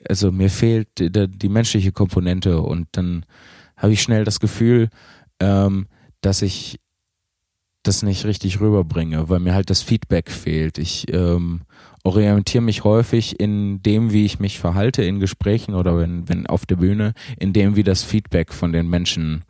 also 0.08 0.32
mir 0.32 0.50
fehlt 0.50 0.88
die, 0.98 1.10
die 1.10 1.48
menschliche 1.48 1.92
Komponente 1.92 2.60
und 2.60 2.88
dann 2.92 3.26
habe 3.76 3.92
ich 3.92 4.02
schnell 4.02 4.24
das 4.24 4.40
Gefühl, 4.40 4.88
ähm, 5.40 5.86
dass 6.20 6.42
ich 6.42 6.80
das 7.82 8.02
nicht 8.02 8.24
richtig 8.24 8.60
rüberbringe, 8.60 9.28
weil 9.28 9.40
mir 9.40 9.54
halt 9.54 9.70
das 9.70 9.82
Feedback 9.82 10.30
fehlt. 10.30 10.78
Ich 10.78 11.12
ähm, 11.12 11.62
orientiere 12.04 12.62
mich 12.62 12.84
häufig 12.84 13.38
in 13.40 13.82
dem, 13.82 14.12
wie 14.12 14.24
ich 14.24 14.38
mich 14.38 14.58
verhalte 14.58 15.02
in 15.02 15.20
Gesprächen 15.20 15.74
oder 15.74 15.98
wenn, 15.98 16.28
wenn 16.28 16.46
auf 16.46 16.66
der 16.66 16.76
Bühne, 16.76 17.14
in 17.38 17.52
dem, 17.52 17.76
wie 17.76 17.82
das 17.82 18.02
Feedback 18.02 18.52
von 18.52 18.72
den 18.72 18.88
Menschen 18.88 19.44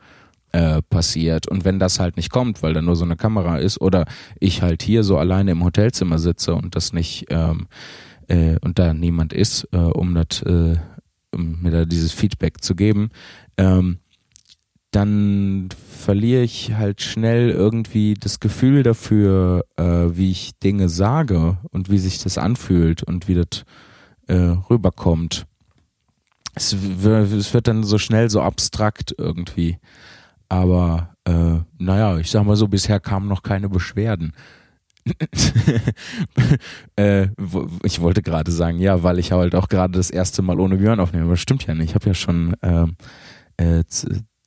äh, 0.52 0.82
passiert. 0.82 1.46
Und 1.46 1.64
wenn 1.64 1.78
das 1.78 2.00
halt 2.00 2.16
nicht 2.16 2.30
kommt, 2.30 2.62
weil 2.62 2.74
da 2.74 2.82
nur 2.82 2.96
so 2.96 3.04
eine 3.04 3.16
Kamera 3.16 3.58
ist 3.58 3.80
oder 3.80 4.06
ich 4.40 4.62
halt 4.62 4.82
hier 4.82 5.04
so 5.04 5.18
alleine 5.18 5.52
im 5.52 5.64
Hotelzimmer 5.64 6.18
sitze 6.18 6.54
und 6.54 6.74
das 6.74 6.92
nicht 6.92 7.26
ähm, 7.30 7.68
äh, 8.28 8.56
und 8.62 8.78
da 8.78 8.94
niemand 8.94 9.32
ist, 9.32 9.68
äh, 9.72 9.76
um, 9.76 10.14
das, 10.14 10.42
äh, 10.42 10.76
um 11.34 11.62
mir 11.62 11.70
da 11.70 11.84
dieses 11.84 12.12
Feedback 12.12 12.62
zu 12.62 12.74
geben, 12.74 13.10
ähm, 13.56 13.98
dann 14.90 15.68
verliere 15.98 16.42
ich 16.42 16.74
halt 16.74 17.02
schnell 17.02 17.50
irgendwie 17.50 18.14
das 18.14 18.40
Gefühl 18.40 18.82
dafür, 18.82 19.64
äh, 19.76 19.82
wie 19.82 20.30
ich 20.30 20.58
Dinge 20.58 20.88
sage 20.88 21.58
und 21.70 21.90
wie 21.90 21.98
sich 21.98 22.22
das 22.22 22.38
anfühlt 22.38 23.02
und 23.02 23.28
wie 23.28 23.34
das 23.34 23.64
äh, 24.28 24.56
rüberkommt. 24.70 25.46
Es, 26.54 26.72
es 26.72 27.54
wird 27.54 27.68
dann 27.68 27.84
so 27.84 27.98
schnell 27.98 28.30
so 28.30 28.40
abstrakt 28.40 29.14
irgendwie. 29.16 29.78
Aber 30.48 31.14
äh, 31.24 31.58
naja, 31.78 32.18
ich 32.18 32.30
sag 32.30 32.44
mal 32.44 32.56
so, 32.56 32.68
bisher 32.68 33.00
kamen 33.00 33.28
noch 33.28 33.42
keine 33.42 33.68
Beschwerden. 33.68 34.32
äh, 36.96 37.28
ich 37.82 38.00
wollte 38.00 38.22
gerade 38.22 38.50
sagen, 38.50 38.78
ja, 38.78 39.02
weil 39.02 39.18
ich 39.18 39.32
halt 39.32 39.54
auch 39.54 39.68
gerade 39.68 39.96
das 39.96 40.10
erste 40.10 40.42
Mal 40.42 40.60
ohne 40.60 40.76
Björn 40.76 41.00
aufnehme, 41.00 41.24
aber 41.24 41.34
das 41.34 41.40
stimmt 41.40 41.66
ja 41.66 41.74
nicht. 41.74 41.90
Ich 41.90 41.94
habe 41.94 42.06
ja 42.06 42.14
schon 42.14 42.56
ähm, 42.62 42.96
äh, 43.56 43.84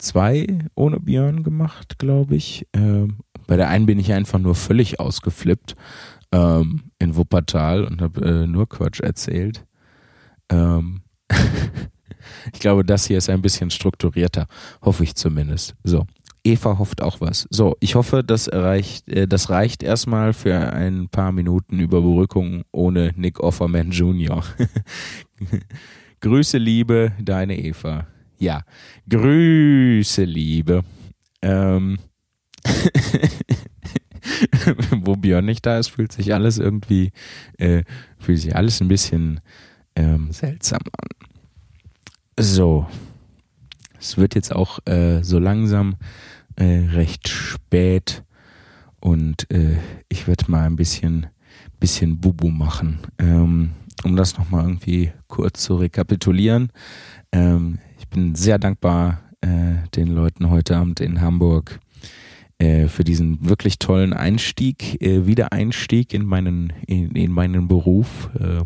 zwei 0.02 0.48
ohne 0.76 1.00
Björn 1.00 1.44
gemacht, 1.44 2.00
glaube 2.00 2.36
ich. 2.36 2.68
Ähm, 2.74 3.20
bei 3.48 3.56
der 3.58 3.70
einen 3.70 3.86
bin 3.86 4.00
ich 4.00 4.14
einfach 4.14 4.40
nur 4.40 4.56
völlig 4.56 5.00
ausgeflippt 5.00 5.76
ähm, 6.32 6.92
in 7.00 7.16
Wuppertal 7.16 7.84
und 7.84 8.02
habe 8.02 8.22
äh, 8.26 8.48
nur 8.48 8.68
Quatsch 8.68 9.00
erzählt. 9.00 9.66
Ähm 10.50 11.02
ich 12.54 12.60
glaube, 12.60 12.84
das 12.84 13.06
hier 13.06 13.18
ist 13.18 13.30
ein 13.30 13.42
bisschen 13.42 13.70
strukturierter, 13.70 14.48
hoffe 14.82 15.04
ich 15.04 15.16
zumindest. 15.16 15.76
So, 15.84 16.06
Eva 16.44 16.78
hofft 16.78 17.02
auch 17.02 17.22
was. 17.22 17.48
So, 17.50 17.76
ich 17.80 17.96
hoffe, 17.96 18.24
das 18.24 18.48
erreicht, 18.48 19.08
äh, 19.10 19.28
das 19.28 19.50
reicht 19.50 19.84
erstmal 19.84 20.34
für 20.34 20.74
ein 20.74 21.10
paar 21.10 21.32
Minuten 21.32 21.80
Überbrückung 21.80 22.64
ohne 22.72 23.14
Nick 23.16 23.40
Offerman 23.40 23.92
Jr. 23.92 24.44
Grüße, 26.22 26.58
Liebe, 26.58 27.14
deine 27.20 27.58
Eva. 27.58 28.08
Ja, 28.42 28.64
Grüße, 29.08 30.24
Liebe. 30.24 30.84
Ähm 31.44 32.00
Wo 34.92 35.16
Björn 35.16 35.46
nicht 35.46 35.64
da 35.64 35.78
ist, 35.78 35.90
fühlt 35.90 36.12
sich 36.12 36.34
alles 36.34 36.58
irgendwie, 36.58 37.12
äh, 37.60 37.84
fühlt 38.18 38.40
sich 38.40 38.56
alles 38.56 38.82
ein 38.82 38.88
bisschen 38.88 39.42
ähm, 39.96 40.32
seltsam 40.32 40.80
an. 40.98 42.44
So, 42.44 42.88
es 44.00 44.18
wird 44.18 44.34
jetzt 44.34 44.56
auch 44.56 44.80
äh, 44.88 45.22
so 45.22 45.38
langsam 45.38 45.98
äh, 46.56 46.88
recht 46.94 47.30
spät 47.30 48.24
und 49.02 49.52
äh, 49.52 49.78
ich 50.10 50.28
werde 50.28 50.50
mal 50.50 50.66
ein 50.66 50.78
bisschen, 50.78 51.28
bisschen 51.80 52.20
Bubu 52.20 52.50
machen. 52.50 53.02
Ähm, 53.20 53.74
um 54.04 54.16
das 54.16 54.36
nochmal 54.36 54.64
irgendwie 54.64 55.12
kurz 55.28 55.62
zu 55.62 55.76
rekapitulieren. 55.76 56.72
Ähm, 57.32 57.78
bin 58.12 58.36
sehr 58.36 58.60
dankbar 58.60 59.22
äh, 59.42 59.88
den 59.96 60.08
Leuten 60.08 60.50
heute 60.50 60.78
Abend 60.78 61.00
in 61.00 61.22
Hamburg 61.22 61.80
äh, 62.60 62.88
für 62.88 63.04
diesen 63.04 63.50
wirklich 63.50 63.80
tollen 63.80 64.14
Einstieg, 64.14 65.02
äh, 65.02 65.26
Wiedereinstieg 65.26 66.14
in 66.14 66.26
meinen, 66.26 66.74
in, 66.86 67.12
in 67.16 67.32
meinen 67.32 67.68
Beruf. 67.68 68.30
Äh, 68.40 68.64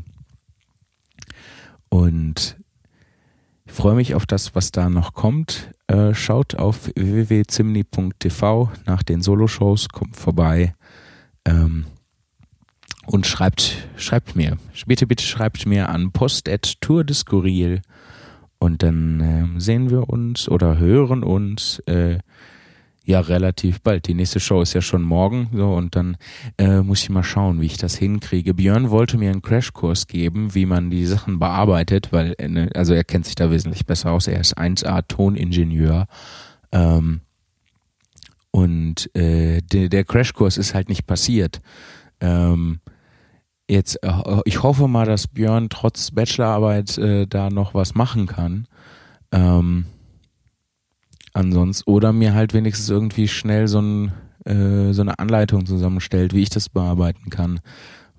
und 1.90 2.58
ich 3.66 3.72
freue 3.72 3.96
mich 3.96 4.16
auf 4.16 4.26
das, 4.26 4.56
was 4.56 4.72
da 4.72 4.90
noch 4.90 5.14
kommt. 5.14 5.72
Äh, 5.88 6.14
schaut 6.14 6.56
auf 6.56 6.88
www.zimni.tv 6.96 8.72
nach 8.86 9.04
den 9.04 9.22
Soloshows, 9.22 9.90
kommt 9.90 10.18
vorbei 10.18 10.76
ähm, 11.46 11.86
und 13.06 13.28
schreibt, 13.28 13.88
schreibt 13.96 14.36
mir. 14.36 14.58
Bitte, 14.88 15.06
bitte 15.08 15.24
schreibt 15.24 15.66
mir 15.68 15.90
an 15.90 16.12
post.tourdeskurril 16.12 17.82
und 18.60 18.84
dann 18.84 19.20
äh, 19.20 19.60
sehen 19.60 19.90
wir 19.90 20.10
uns 20.10 20.50
oder 20.50 20.78
hören 20.78 21.24
uns 21.24 21.80
äh, 21.88 22.20
ja 23.06 23.20
relativ 23.20 23.82
bald. 23.82 24.08
Die 24.08 24.14
nächste 24.14 24.40
Show 24.40 24.62
ist 24.62 24.74
ja 24.74 24.82
schon 24.82 25.04
morgen 25.04 25.50
so 25.54 25.74
und 25.74 25.96
dann 25.96 26.18
äh, 26.58 26.82
muss 26.82 27.04
ich 27.04 27.10
mal 27.10 27.24
schauen, 27.24 27.62
wie 27.62 27.68
ich 27.68 27.78
das 27.78 27.96
hinkriege. 27.96 28.54
Björn 28.54 28.90
wollte 28.90 29.18
mir 29.18 29.32
einen 29.32 29.42
Crashkurs 29.42 30.08
geben, 30.08 30.56
wie 30.56 30.66
man 30.66 30.90
die 30.90 31.06
Sachen 31.06 31.40
bearbeitet, 31.40 32.12
weil 32.12 32.36
ne, 32.40 32.70
also 32.74 32.94
er 32.94 33.04
kennt 33.04 33.26
sich 33.26 33.36
da 33.36 33.52
wesentlich 33.52 33.86
besser 33.86 34.12
aus. 34.12 34.28
Er 34.28 34.40
ist 34.40 34.58
1A 34.58 35.04
Toningenieur. 35.08 36.08
Ähm, 36.72 37.22
und 38.52 39.14
äh, 39.16 39.62
de, 39.62 39.90
der 39.90 40.06
Crashkurs 40.06 40.58
ist 40.58 40.74
halt 40.74 40.90
nicht 40.90 41.06
passiert. 41.06 41.62
Ähm, 42.22 42.80
jetzt, 43.70 44.04
äh, 44.04 44.42
ich 44.46 44.64
hoffe 44.64 44.88
mal, 44.88 45.06
dass 45.06 45.28
Björn 45.28 45.70
trotz 45.70 46.12
Bachelorarbeit 46.12 46.98
äh, 46.98 47.28
da 47.28 47.50
noch 47.50 47.74
was 47.74 47.96
machen 47.96 48.28
kann. 48.28 48.68
Ähm, 49.32 49.86
ansonsten 51.34 51.90
oder 51.90 52.14
mir 52.14 52.34
halt 52.34 52.54
wenigstens 52.54 52.90
irgendwie 52.90 53.28
schnell 53.28 53.68
so, 53.68 53.82
ein, 53.82 54.12
äh, 54.46 54.94
so 54.94 55.02
eine 55.02 55.20
Anleitung 55.20 55.66
zusammenstellt, 55.66 56.34
wie 56.34 56.44
ich 56.44 56.50
das 56.50 56.70
bearbeiten 56.70 57.30
kann, 57.30 57.60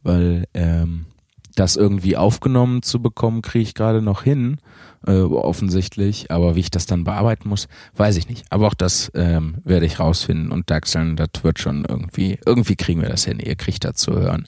weil 0.02 0.46
ähm, 0.54 1.06
das 1.54 1.76
irgendwie 1.76 2.16
aufgenommen 2.18 2.82
zu 2.82 3.00
bekommen, 3.00 3.40
kriege 3.40 3.62
ich 3.62 3.74
gerade 3.74 4.02
noch 4.02 4.22
hin, 4.22 4.58
äh, 5.06 5.20
offensichtlich, 5.20 6.30
aber 6.30 6.54
wie 6.54 6.60
ich 6.60 6.70
das 6.70 6.84
dann 6.84 7.04
bearbeiten 7.04 7.48
muss, 7.48 7.66
weiß 7.96 8.16
ich 8.18 8.28
nicht. 8.28 8.44
Aber 8.50 8.66
auch 8.66 8.74
das 8.74 9.10
ähm, 9.14 9.56
werde 9.64 9.86
ich 9.86 9.98
rausfinden 9.98 10.52
und 10.52 10.70
dachseln, 10.70 11.16
das 11.16 11.28
wird 11.42 11.58
schon 11.58 11.86
irgendwie, 11.88 12.38
irgendwie 12.44 12.76
kriegen 12.76 13.00
wir 13.00 13.08
das 13.08 13.24
hin, 13.24 13.38
ihr 13.38 13.56
kriegt 13.56 13.84
das 13.84 13.94
zu 13.94 14.12
hören. 14.12 14.46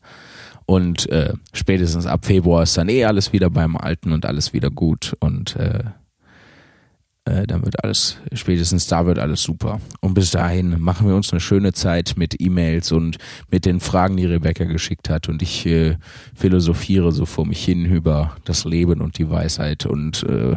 Und 0.71 1.09
äh, 1.09 1.33
spätestens 1.55 2.05
ab 2.05 2.27
Februar 2.27 2.63
ist 2.63 2.77
dann 2.77 2.91
eh 2.91 3.07
alles 3.07 3.33
wieder 3.33 3.49
beim 3.49 3.75
Alten 3.75 4.13
und 4.13 4.27
alles 4.27 4.53
wieder 4.53 4.69
gut 4.69 5.17
und 5.19 5.57
äh, 5.57 5.83
äh, 7.25 7.47
dann 7.47 7.65
wird 7.65 7.83
alles, 7.83 8.19
spätestens 8.35 8.87
da 8.87 9.07
wird 9.07 9.19
alles 9.19 9.43
super. 9.43 9.81
Und 10.03 10.13
bis 10.13 10.31
dahin 10.31 10.79
machen 10.79 11.09
wir 11.09 11.17
uns 11.17 11.33
eine 11.33 11.41
schöne 11.41 11.73
Zeit 11.73 12.15
mit 12.19 12.39
E-Mails 12.39 12.93
und 12.93 13.17
mit 13.51 13.65
den 13.65 13.81
Fragen, 13.81 14.19
die 14.19 14.27
Rebecca 14.27 14.65
geschickt 14.65 15.09
hat. 15.09 15.31
Und 15.31 15.41
ich 15.41 15.65
äh, 15.65 15.97
philosophiere 16.35 17.13
so 17.13 17.25
vor 17.25 17.47
mich 17.47 17.65
hin 17.65 17.87
über 17.87 18.37
das 18.45 18.67
Leben 18.67 19.01
und 19.01 19.17
die 19.17 19.31
Weisheit 19.31 19.87
und 19.87 20.23
äh, 20.25 20.57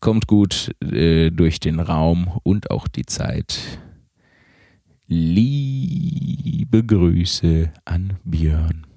kommt 0.00 0.26
gut 0.26 0.70
äh, 0.82 1.30
durch 1.30 1.60
den 1.60 1.80
Raum 1.80 2.30
und 2.42 2.70
auch 2.70 2.88
die 2.88 3.06
Zeit. 3.06 3.58
Liebe 5.06 6.84
Grüße 6.84 7.72
an 7.86 8.18
Björn. 8.24 8.87